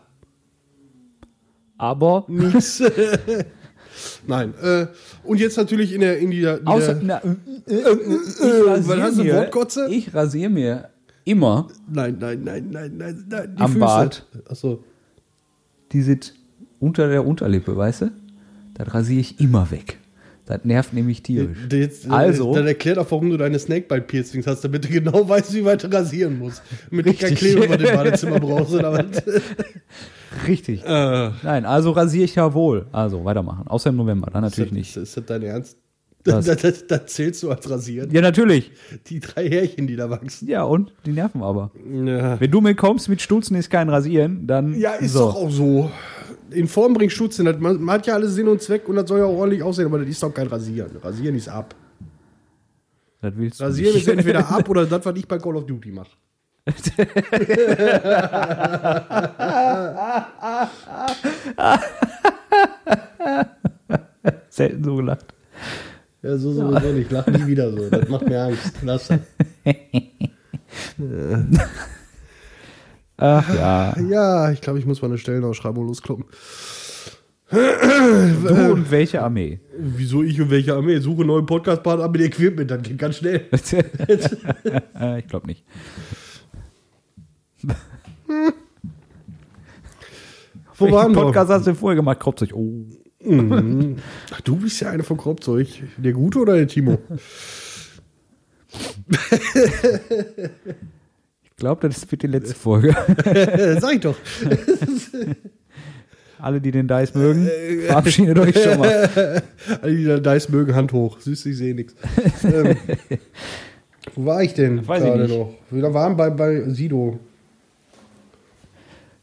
Aber 1.80 2.26
Nichts. 2.28 2.84
Nein. 4.28 4.54
Äh, 4.62 4.88
und 5.24 5.39
jetzt 5.39 5.58
natürlich 5.58 5.94
in 5.94 6.02
der 6.02 6.20
in 6.20 6.30
dieser, 6.32 6.60
außer, 6.65 7.00
na, 7.02 7.22
äh, 7.68 7.74
äh, 7.74 8.70
rasiere 8.70 9.02
hast 9.02 9.18
du, 9.18 9.24
mir, 9.24 9.34
Wortkotze? 9.36 9.88
ich 9.89 10.13
rasiere 10.13 10.50
mir 10.50 10.89
immer 11.26 11.68
Nein, 11.92 12.18
nein, 12.20 12.42
nein, 12.44 12.68
nein, 12.70 12.94
nein, 12.98 13.26
nein. 13.28 13.56
Die 13.58 13.62
Am 13.62 13.80
Bart. 13.80 14.26
Achso. 14.48 14.84
die 15.92 16.02
sind 16.02 16.34
unter 16.80 17.10
der 17.10 17.26
Unterlippe, 17.26 17.76
weißt 17.76 18.02
du? 18.04 18.12
Das 18.76 18.94
rasiere 18.94 19.20
ich 19.22 19.39
immer 19.39 19.70
weg. 19.72 19.98
Das 20.46 20.63
nervt 20.63 20.94
nämlich 20.94 21.22
tierisch. 21.22 21.58
Jetzt, 21.72 22.10
Also- 22.10 22.54
Dann 22.54 22.68
erklärt 22.68 22.98
auch, 22.98 23.10
warum 23.12 23.30
du 23.30 23.38
deine 23.38 23.60
Snakebite-Piercings 23.60 24.48
hast, 24.48 24.62
damit 24.63 24.84
du 24.86 24.88
genau 24.89 25.28
weißt, 25.28 25.54
wie 25.54 25.63
weit 25.65 25.84
du 25.84 25.92
rasieren 25.92 26.39
musst. 26.39 26.62
Du 26.89 26.98
kein 26.98 27.06
Richtig. 27.10 27.38
Klebeband 27.38 27.82
im 27.82 27.96
Badezimmer 27.96 28.39
brauchst 28.39 28.74
oder 28.74 28.94
was. 28.94 29.06
Richtig. 30.48 30.84
Äh, 30.86 31.32
Nein, 31.44 31.65
also 31.65 31.92
rasiere 31.92 32.26
ich 32.26 32.36
ja 32.36 32.54
wohl. 32.54 32.88
Also 32.92 33.26
weitermachen. 33.26 33.68
Außer 33.68 33.89
im 33.89 33.96
November, 33.96 34.30
dann 34.32 34.44
natürlich 34.44 34.72
nicht. 34.72 34.96
Ist, 34.96 35.04
ist 35.04 35.18
das 35.18 35.26
dein 35.26 35.44
Ernst? 35.44 35.78
Das, 36.22 36.46
das, 36.46 36.86
das 36.86 37.06
zählst 37.06 37.42
du 37.44 37.50
als 37.50 37.70
rasiert? 37.70 38.12
Ja, 38.12 38.20
natürlich. 38.20 38.72
Die 39.08 39.22
drei 39.22 39.50
Härchen, 39.50 39.88
die 39.88 39.96
da 39.96 40.10
wachsen. 40.10 40.50
Ja, 40.50 40.63
und 40.63 40.92
die 41.06 41.13
nerven 41.13 41.42
aber. 41.42 41.72
Ja, 41.89 42.38
Wenn 42.39 42.52
du 42.52 42.60
mir 42.60 42.76
kommst 42.76 43.08
mit 43.08 43.22
Stutzen 43.22 43.56
ist 43.56 43.70
kein 43.70 43.88
Rasieren, 43.88 44.46
dann. 44.46 44.78
ja 44.78 44.96
ist 44.96 45.13
so. 45.13 45.20
doch 45.20 45.36
auch 45.36 45.50
so. 45.50 45.89
In 46.52 46.68
Form 46.68 46.94
bringt 46.94 47.13
Schutz. 47.13 47.38
Das, 47.38 47.58
man, 47.60 47.82
man 47.82 47.96
hat 47.96 48.06
ja 48.06 48.15
alles 48.15 48.36
Sinn 48.36 48.50
und 48.50 48.62
Zweck 48.62 48.89
und 48.89 48.98
das 48.98 49.08
soll 49.08 49.20
ja 49.20 49.26
auch 49.26 49.38
ordentlich 49.38 49.63
aussehen, 49.63 49.86
aber 49.86 50.00
das 50.00 50.10
ist 50.10 50.22
doch 50.22 50.34
kein 50.34 50.48
Rasieren. 50.48 50.92
Rasieren 51.02 51.36
ist 51.36 51.48
ab. 51.48 51.74
Das 53.22 53.34
willst 53.38 53.60
du 53.60 53.63
Rasieren 53.63 53.96
ist 53.96 54.08
entweder 54.10 54.50
ab 54.52 54.68
oder 54.70 54.86
das, 54.86 55.06
was 55.06 55.15
ich 55.15 55.28
bei 55.28 55.38
Call 55.38 55.56
of 55.56 55.65
Duty 55.65 55.92
mache. 55.92 56.12
Selten 64.49 64.84
so 64.84 64.95
gelacht. 64.95 65.25
Ja, 66.21 66.38
so 66.38 66.51
sowieso 66.51 66.91
nicht. 66.91 67.12
Lach 67.12 67.25
nie 67.27 67.47
wieder 67.47 67.71
so. 67.71 67.89
Das 67.89 68.10
macht 68.10 68.27
mir 68.27 68.41
Angst. 68.41 68.73
Lass. 68.84 69.10
Ach 73.17 73.55
ja. 73.55 73.97
Ja, 73.99 74.51
ich 74.51 74.62
glaube, 74.62 74.79
ich 74.79 74.86
muss 74.86 75.01
mal 75.01 75.08
eine 75.08 75.17
Stellenausschreibung 75.17 75.88
loskloppen. 75.88 76.25
Du 77.51 78.73
und 78.73 78.91
welche 78.91 79.23
Armee? 79.23 79.60
Wieso 79.77 80.21
ich 80.21 80.39
und 80.39 80.51
welche 80.51 80.75
Armee? 80.75 80.99
Suche 80.99 81.25
neuen 81.25 81.47
Podcast-Partner 81.47 82.08
mit 82.08 82.21
Equipment, 82.21 82.69
das 82.69 82.82
geht 82.84 82.97
ganz 82.97 83.17
schnell. 83.17 83.45
Ich 85.17 85.27
glaube 85.27 85.47
nicht. 85.47 85.63
Wo 90.78 90.86
Welchen 90.86 90.96
waren 90.96 91.15
wir? 91.15 91.22
Podcast 91.24 91.50
hast 91.50 91.65
du 91.68 91.72
denn 91.72 91.80
vorher 91.80 91.96
gemacht? 91.96 92.20
Kropzeug. 92.20 92.52
Oh. 92.54 92.86
Mhm. 93.24 93.98
Ach, 94.34 94.42
du 94.42 94.56
bist 94.56 94.80
ja 94.80 94.89
eine 94.92 95.04
von 95.04 95.18
Kropzeug. 95.18 95.68
Der 95.98 96.13
Gute 96.13 96.39
oder 96.39 96.56
der 96.56 96.68
Timo? 96.68 97.00
Ich 101.44 101.56
glaube, 101.58 101.88
das 101.89 102.10
wird 102.10 102.24
die 102.24 102.28
letzte 102.28 102.56
Folge. 102.56 102.96
Sag 103.82 103.94
ich 103.96 104.00
doch. 104.02 104.15
Alle, 106.42 106.62
die 106.62 106.72
den 106.72 106.88
Dice 106.88 107.15
mögen, 107.15 107.50
verabschiedet 107.88 108.39
euch 108.39 108.56
schon 108.63 108.80
mal. 108.80 109.44
Alle, 109.82 109.96
die 109.96 110.06
da 110.06 110.20
Dice 110.20 110.48
mögen, 110.50 110.74
Hand 110.74 110.94
hoch. 110.94 111.20
Süß, 111.20 111.46
ich 111.48 111.58
sehe 111.58 111.76
nichts. 111.76 111.94
ähm, 112.46 112.78
wo 114.15 114.24
war 114.26 114.42
ich 114.42 114.54
denn 114.54 114.88
Weiß 114.88 115.04
ich 115.04 115.10
gerade 115.10 115.24
nicht. 115.24 115.38
noch? 115.38 115.54
Wir 115.70 115.94
waren 115.94 116.15
bei, 116.15 116.30
bei 116.30 116.62
Sido. 116.70 117.20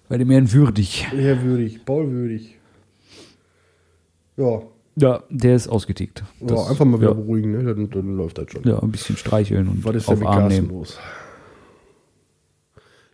Bei 0.09 0.19
dem 0.19 0.31
Herrn 0.31 0.53
Würdig. 0.53 1.07
Herr 1.11 1.43
Würdig, 1.43 1.85
Paul 1.85 2.11
Würdig. 2.11 2.59
Ja, 4.37 4.63
Ja, 4.99 5.23
der 5.31 5.57
ist 5.57 5.69
ausgetickt. 5.69 6.23
ja 6.41 6.47
Das- 6.47 6.71
einfach 6.71 6.85
mal 6.85 6.99
wieder 6.99 7.09
ja, 7.11 7.15
beruhigen, 7.15 7.53
ne? 7.53 7.65
dann, 7.75 7.91
dann 7.91 8.17
läuft 8.17 8.39
das 8.39 8.51
schon. 8.51 8.63
ja, 8.65 8.79
ein 8.83 8.91
bisschen 8.93 9.17
streicheln 9.17 9.69
und 9.69 9.85
Was 9.85 9.97
ist 9.97 10.09
denn 10.09 10.15
auf 10.15 10.21
mit 10.21 10.29
Arm 10.29 10.49
nehmen. 10.49 10.69
los? 10.69 10.99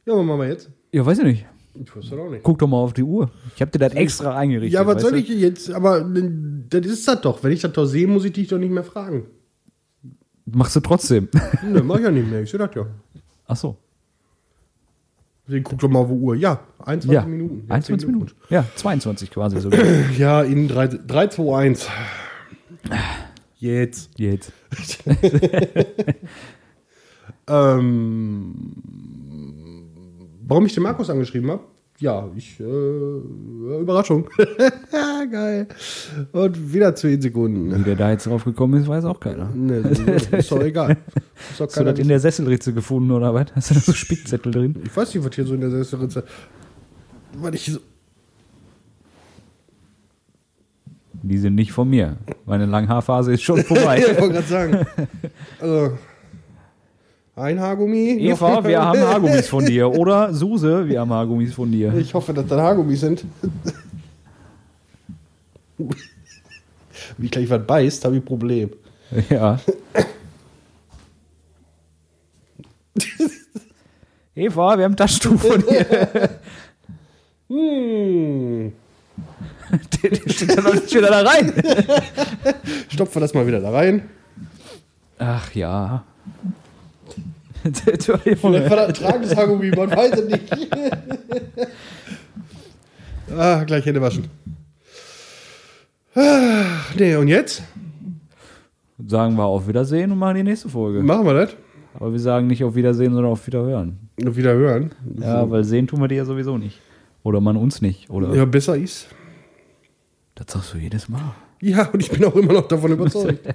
Ja, 0.06 0.16
was 0.16 0.24
machen 0.24 0.40
wir 0.40 0.48
jetzt? 0.48 0.70
Ja, 0.92 1.04
weiß 1.06 1.18
ich 1.18 1.24
nicht. 1.24 1.46
Ich 1.74 1.96
weiß 1.96 2.10
das 2.10 2.18
auch 2.18 2.28
nicht. 2.30 2.42
Guck 2.42 2.58
doch 2.58 2.66
mal 2.66 2.76
auf 2.76 2.92
die 2.92 3.02
Uhr. 3.02 3.30
Ich 3.54 3.62
habe 3.62 3.70
dir 3.70 3.78
das 3.78 3.94
extra 3.94 4.36
eingerichtet. 4.36 4.74
Ja, 4.78 4.86
was 4.86 5.00
soll 5.00 5.16
ich 5.16 5.28
jetzt? 5.28 5.70
Aber 5.72 6.02
das 6.02 6.86
ist 6.86 7.08
das 7.08 7.20
doch. 7.22 7.42
Wenn 7.42 7.52
ich 7.52 7.60
das 7.62 7.72
doch 7.72 7.86
sehe, 7.86 8.06
muss 8.06 8.24
ich 8.26 8.32
dich 8.32 8.48
doch 8.48 8.58
nicht 8.58 8.70
mehr 8.72 8.84
fragen. 8.84 9.24
Machst 10.44 10.76
du 10.76 10.80
trotzdem. 10.80 11.28
Ne, 11.66 11.82
mach 11.82 11.96
ich 11.96 12.02
ja 12.04 12.10
nicht 12.10 12.28
mehr. 12.28 12.42
Ich 12.42 12.50
sehe 12.50 12.58
das 12.58 12.74
ja. 12.74 12.86
Ach 13.46 13.56
so. 13.56 13.76
Deswegen 15.46 15.64
guck 15.64 15.78
doch 15.80 15.88
mal, 15.88 16.08
wo 16.08 16.14
Uhr. 16.14 16.36
Ja, 16.36 16.60
21 16.78 17.10
Ja, 17.12 17.24
Minuten. 17.26 17.64
21 17.68 18.06
Minuten. 18.08 18.32
Ja, 18.48 18.64
22 18.76 19.30
quasi 19.30 19.60
sogar. 19.60 19.80
Ja, 20.18 20.42
in 20.42 20.68
3, 20.68 20.86
3 20.88 21.26
2, 21.28 21.56
1. 21.56 21.88
Jetzt. 23.58 24.10
Jetzt. 24.18 24.52
Ähm, 27.48 28.54
warum 30.46 30.64
ich 30.66 30.74
den 30.74 30.84
Markus 30.84 31.10
angeschrieben 31.10 31.50
habe? 31.50 31.64
Ja, 32.02 32.28
ich, 32.34 32.58
äh, 32.58 32.64
Überraschung. 33.80 34.28
Geil. 35.30 35.68
Und 36.32 36.74
wieder 36.74 36.92
10 36.96 37.22
Sekunden. 37.22 37.78
Wie 37.78 37.84
der 37.84 37.94
da 37.94 38.10
jetzt 38.10 38.26
drauf 38.26 38.42
gekommen 38.42 38.80
ist, 38.80 38.88
weiß 38.88 39.04
auch 39.04 39.20
keiner. 39.20 39.48
Ne, 39.54 39.76
ist 40.32 40.50
doch 40.50 40.60
egal. 40.60 40.96
Ist 41.48 41.60
doch 41.60 41.66
Hast 41.68 41.76
du 41.76 41.84
das 41.84 42.00
in 42.00 42.08
der 42.08 42.18
Sesselritze 42.18 42.72
gefunden 42.72 43.12
oder 43.12 43.32
was? 43.32 43.54
Hast 43.54 43.70
du 43.70 43.74
da 43.74 43.80
so 43.80 43.92
Spickzettel 43.92 44.50
drin? 44.50 44.82
ich 44.84 44.96
weiß 44.96 45.14
nicht, 45.14 45.24
was 45.24 45.32
hier 45.32 45.44
so 45.44 45.54
in 45.54 45.60
der 45.60 45.70
Sesselritze. 45.70 46.24
Was 47.34 47.54
ich 47.54 47.66
so. 47.66 47.78
Die 51.22 51.38
sind 51.38 51.54
nicht 51.54 51.70
von 51.70 51.88
mir. 51.88 52.16
Meine 52.46 52.66
Langhaarphase 52.66 53.32
ist 53.34 53.42
schon 53.42 53.58
vorbei. 53.62 53.98
ich 54.00 54.20
wollte 54.20 54.34
gerade 54.34 54.48
sagen. 54.48 54.86
Also, 55.60 55.96
ein 57.34 57.60
Haargummi. 57.60 58.18
Eva, 58.20 58.62
wir 58.64 58.84
haben 58.84 59.00
Haargummis 59.00 59.48
von 59.48 59.64
dir. 59.64 59.90
Oder 59.98 60.34
Suse, 60.34 60.86
wir 60.88 61.00
haben 61.00 61.12
Haargummis 61.12 61.54
von 61.54 61.70
dir. 61.70 61.94
Ich 61.94 62.12
hoffe, 62.14 62.34
dass 62.34 62.46
das 62.46 62.60
Haargummis 62.60 63.00
sind. 63.00 63.24
Ich 67.18 67.30
gleich 67.30 67.48
was 67.50 67.66
beißt, 67.66 68.04
habe 68.04 68.16
ich 68.16 68.22
ein 68.22 68.24
Problem. 68.24 68.70
Ja. 69.28 69.58
Eva, 74.34 74.78
wir 74.78 74.84
haben 74.84 74.96
Taschentuch 74.96 75.38
von 75.38 75.60
dir. 75.60 76.30
Hm. 77.48 78.72
Der, 80.02 80.30
steht 80.30 80.56
da 80.56 80.62
noch 80.62 80.74
nicht 80.74 80.94
wieder 80.94 81.08
da 81.08 81.20
rein. 81.22 81.52
Stopfen 82.88 83.16
wir 83.16 83.20
das 83.20 83.34
mal 83.34 83.46
wieder 83.46 83.60
da 83.60 83.70
rein. 83.70 84.08
Ach 85.18 85.54
ja. 85.54 86.04
Der 87.64 87.98
Vielleicht 88.00 88.42
Junge. 88.42 88.70
war 88.70 88.76
das 88.76 88.88
ein 88.88 88.94
tragendes 88.94 89.36
Haargummi, 89.36 89.70
man 89.70 89.90
weiß 89.90 90.12
es 90.20 90.24
nicht. 90.26 90.52
ah, 93.36 93.64
gleich 93.64 93.84
Hände 93.86 94.00
waschen. 94.00 94.26
Ah, 96.14 96.64
nee, 96.98 97.14
und 97.16 97.28
jetzt? 97.28 97.62
Sagen 99.06 99.36
wir 99.36 99.44
auf 99.44 99.66
Wiedersehen 99.66 100.12
und 100.12 100.18
machen 100.18 100.36
die 100.36 100.42
nächste 100.42 100.68
Folge. 100.68 101.02
Machen 101.02 101.24
wir 101.26 101.34
das? 101.34 101.56
Aber 101.94 102.12
wir 102.12 102.20
sagen 102.20 102.46
nicht 102.46 102.62
auf 102.64 102.74
Wiedersehen, 102.74 103.12
sondern 103.12 103.32
auf 103.32 103.46
Wiederhören. 103.46 103.98
Und 104.20 104.36
wieder 104.36 104.52
hören. 104.54 104.92
Ja, 105.18 105.50
weil 105.50 105.64
sehen 105.64 105.86
tun 105.86 106.00
wir 106.00 106.08
die 106.08 106.14
ja 106.16 106.24
sowieso 106.24 106.58
nicht. 106.58 106.80
Oder 107.22 107.40
man 107.40 107.56
uns 107.56 107.80
nicht. 107.82 108.10
Oder 108.10 108.34
Ja, 108.34 108.44
besser 108.44 108.76
ist. 108.76 109.08
das 110.34 110.46
sagst 110.52 110.74
du 110.74 110.78
jedes 110.78 111.08
Mal. 111.08 111.34
Ja, 111.60 111.88
und 111.92 112.00
ich 112.00 112.10
bin 112.10 112.24
auch 112.24 112.34
immer 112.34 112.52
noch 112.54 112.66
davon 112.68 112.92
überzeugt. 112.92 113.46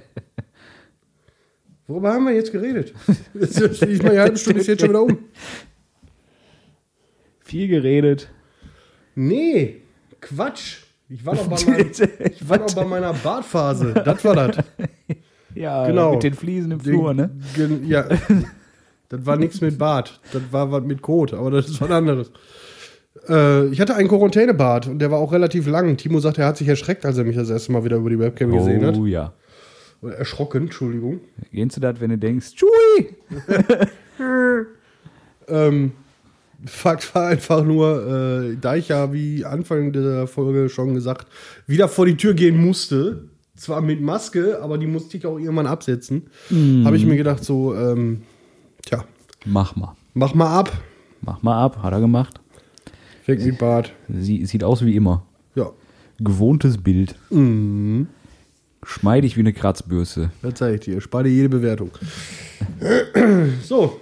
Worüber 1.88 2.12
haben 2.12 2.26
wir 2.26 2.34
jetzt 2.34 2.52
geredet? 2.52 2.92
Jetzt 3.34 3.60
ist 3.60 3.84
nicht 3.86 4.02
mal 4.02 4.10
eine 4.10 4.20
halbe 4.20 4.36
Stunde, 4.36 4.60
ist 4.60 4.66
jetzt 4.66 4.80
schon 4.80 4.90
wieder 4.90 5.02
um. 5.02 5.18
Viel 7.40 7.66
geredet. 7.66 8.28
Nee, 9.14 9.76
Quatsch. 10.20 10.82
Ich 11.08 11.24
war 11.24 11.34
doch 11.34 11.46
bei, 11.48 11.64
meinem, 11.64 11.90
ich 12.30 12.48
war 12.48 12.58
doch 12.58 12.74
bei 12.74 12.84
meiner 12.84 13.14
Bartphase. 13.14 13.94
Das 14.04 14.22
war 14.26 14.34
das. 14.34 14.58
ja, 15.54 15.86
Genau. 15.86 16.12
mit 16.12 16.22
den 16.22 16.34
Fliesen 16.34 16.72
im 16.72 16.80
Flur, 16.80 17.14
ne? 17.14 17.30
Ja. 17.86 18.06
Das 19.08 19.24
war 19.24 19.36
nichts 19.38 19.62
mit 19.62 19.78
Bart. 19.78 20.20
Das 20.34 20.42
war 20.50 20.70
was 20.70 20.84
mit 20.84 21.00
Kot, 21.00 21.32
aber 21.32 21.50
das 21.50 21.70
ist 21.70 21.80
was 21.80 21.90
anderes. 21.90 22.30
Äh, 23.26 23.68
ich 23.68 23.80
hatte 23.80 23.94
einen 23.94 24.08
Quarantänebart 24.08 24.86
und 24.88 24.98
der 24.98 25.10
war 25.10 25.18
auch 25.18 25.32
relativ 25.32 25.66
lang. 25.66 25.96
Timo 25.96 26.20
sagt, 26.20 26.36
er 26.36 26.46
hat 26.46 26.58
sich 26.58 26.68
erschreckt, 26.68 27.06
als 27.06 27.16
er 27.16 27.24
mich 27.24 27.36
das 27.36 27.48
erste 27.48 27.72
Mal 27.72 27.82
wieder 27.84 27.96
über 27.96 28.10
die 28.10 28.18
Webcam 28.18 28.52
gesehen 28.52 28.84
hat. 28.84 28.98
Oh 28.98 29.06
ja. 29.06 29.32
Oder 30.00 30.14
erschrocken, 30.16 30.64
Entschuldigung. 30.64 31.20
Gehst 31.52 31.76
du 31.76 31.80
das, 31.80 32.00
wenn 32.00 32.10
du 32.10 32.18
denkst, 32.18 32.54
Tschui! 32.54 33.16
Ähm, 35.50 35.92
Fakt 36.66 37.14
war 37.14 37.28
einfach 37.28 37.64
nur, 37.64 38.06
äh, 38.06 38.56
da 38.60 38.74
ich 38.74 38.88
ja, 38.88 39.12
wie 39.12 39.44
Anfang 39.44 39.92
der 39.92 40.26
Folge 40.26 40.68
schon 40.68 40.92
gesagt, 40.92 41.26
wieder 41.66 41.88
vor 41.88 42.04
die 42.04 42.16
Tür 42.16 42.34
gehen 42.34 42.60
musste, 42.62 43.28
zwar 43.56 43.80
mit 43.80 44.00
Maske, 44.02 44.60
aber 44.60 44.76
die 44.76 44.86
musste 44.86 45.16
ich 45.16 45.24
auch 45.24 45.38
irgendwann 45.38 45.66
absetzen, 45.68 46.26
habe 46.84 46.96
ich 46.96 47.06
mir 47.06 47.16
gedacht, 47.16 47.44
so, 47.44 47.74
ähm, 47.74 48.22
tja, 48.84 49.04
Mach 49.46 49.76
mal. 49.76 49.96
mach 50.14 50.34
mal 50.34 50.58
ab. 50.58 50.72
Mach 51.22 51.42
mal 51.42 51.62
ab, 51.62 51.82
hat 51.82 51.92
er 51.92 52.00
gemacht. 52.00 52.40
Fängt 53.22 53.44
mit 53.44 53.58
Bart. 53.58 53.92
Sie, 54.08 54.44
sieht 54.44 54.64
aus 54.64 54.84
wie 54.84 54.96
immer. 54.96 55.24
Ja. 55.54 55.70
Gewohntes 56.18 56.76
Bild. 56.78 57.14
Mhm. 57.30 58.08
Schmeidig 58.84 59.36
wie 59.36 59.40
eine 59.40 59.52
Kratzbürste. 59.52 60.30
Das 60.42 60.54
zeige 60.54 60.74
ich 60.76 60.80
dir. 60.80 61.00
Spar 61.00 61.22
dir 61.24 61.30
jede 61.30 61.48
Bewertung. 61.48 61.90
so. 63.62 64.00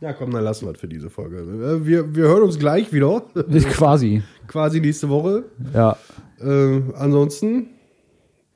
Ja, 0.00 0.12
komm, 0.12 0.30
dann 0.32 0.44
lassen 0.44 0.66
wir 0.66 0.72
es 0.74 0.80
für 0.80 0.88
diese 0.88 1.08
Folge. 1.08 1.38
Äh, 1.38 1.86
Wir, 1.86 2.14
wir 2.14 2.24
hören 2.24 2.42
uns 2.42 2.58
gleich 2.58 2.92
wieder. 2.92 3.20
Quasi. 3.70 4.22
Quasi 4.46 4.80
nächste 4.80 5.08
Woche. 5.08 5.44
Ja. 5.72 5.96
Äh, 6.40 6.82
ansonsten, 6.96 7.68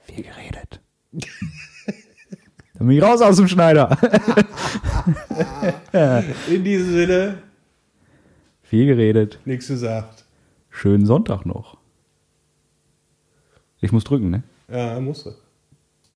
Viel 0.01 0.25
geredet. 0.25 0.81
Dann 2.75 2.87
bin 2.87 2.97
ich 2.97 3.03
raus 3.03 3.21
aus 3.21 3.37
dem 3.37 3.47
Schneider. 3.49 3.97
in 6.49 6.65
diesem 6.65 6.91
Sinne, 6.93 7.39
Viel 8.63 8.87
geredet. 8.87 9.39
nichts 9.45 9.69
gesagt. 9.69 10.25
Schönen 10.71 11.05
Sonntag 11.07 11.45
noch. 11.47 11.77
Ich 13.81 13.93
muss 13.93 14.05
drücken, 14.05 14.31
ne? 14.31 14.43
Ja, 14.71 15.01
musste. 15.01 15.35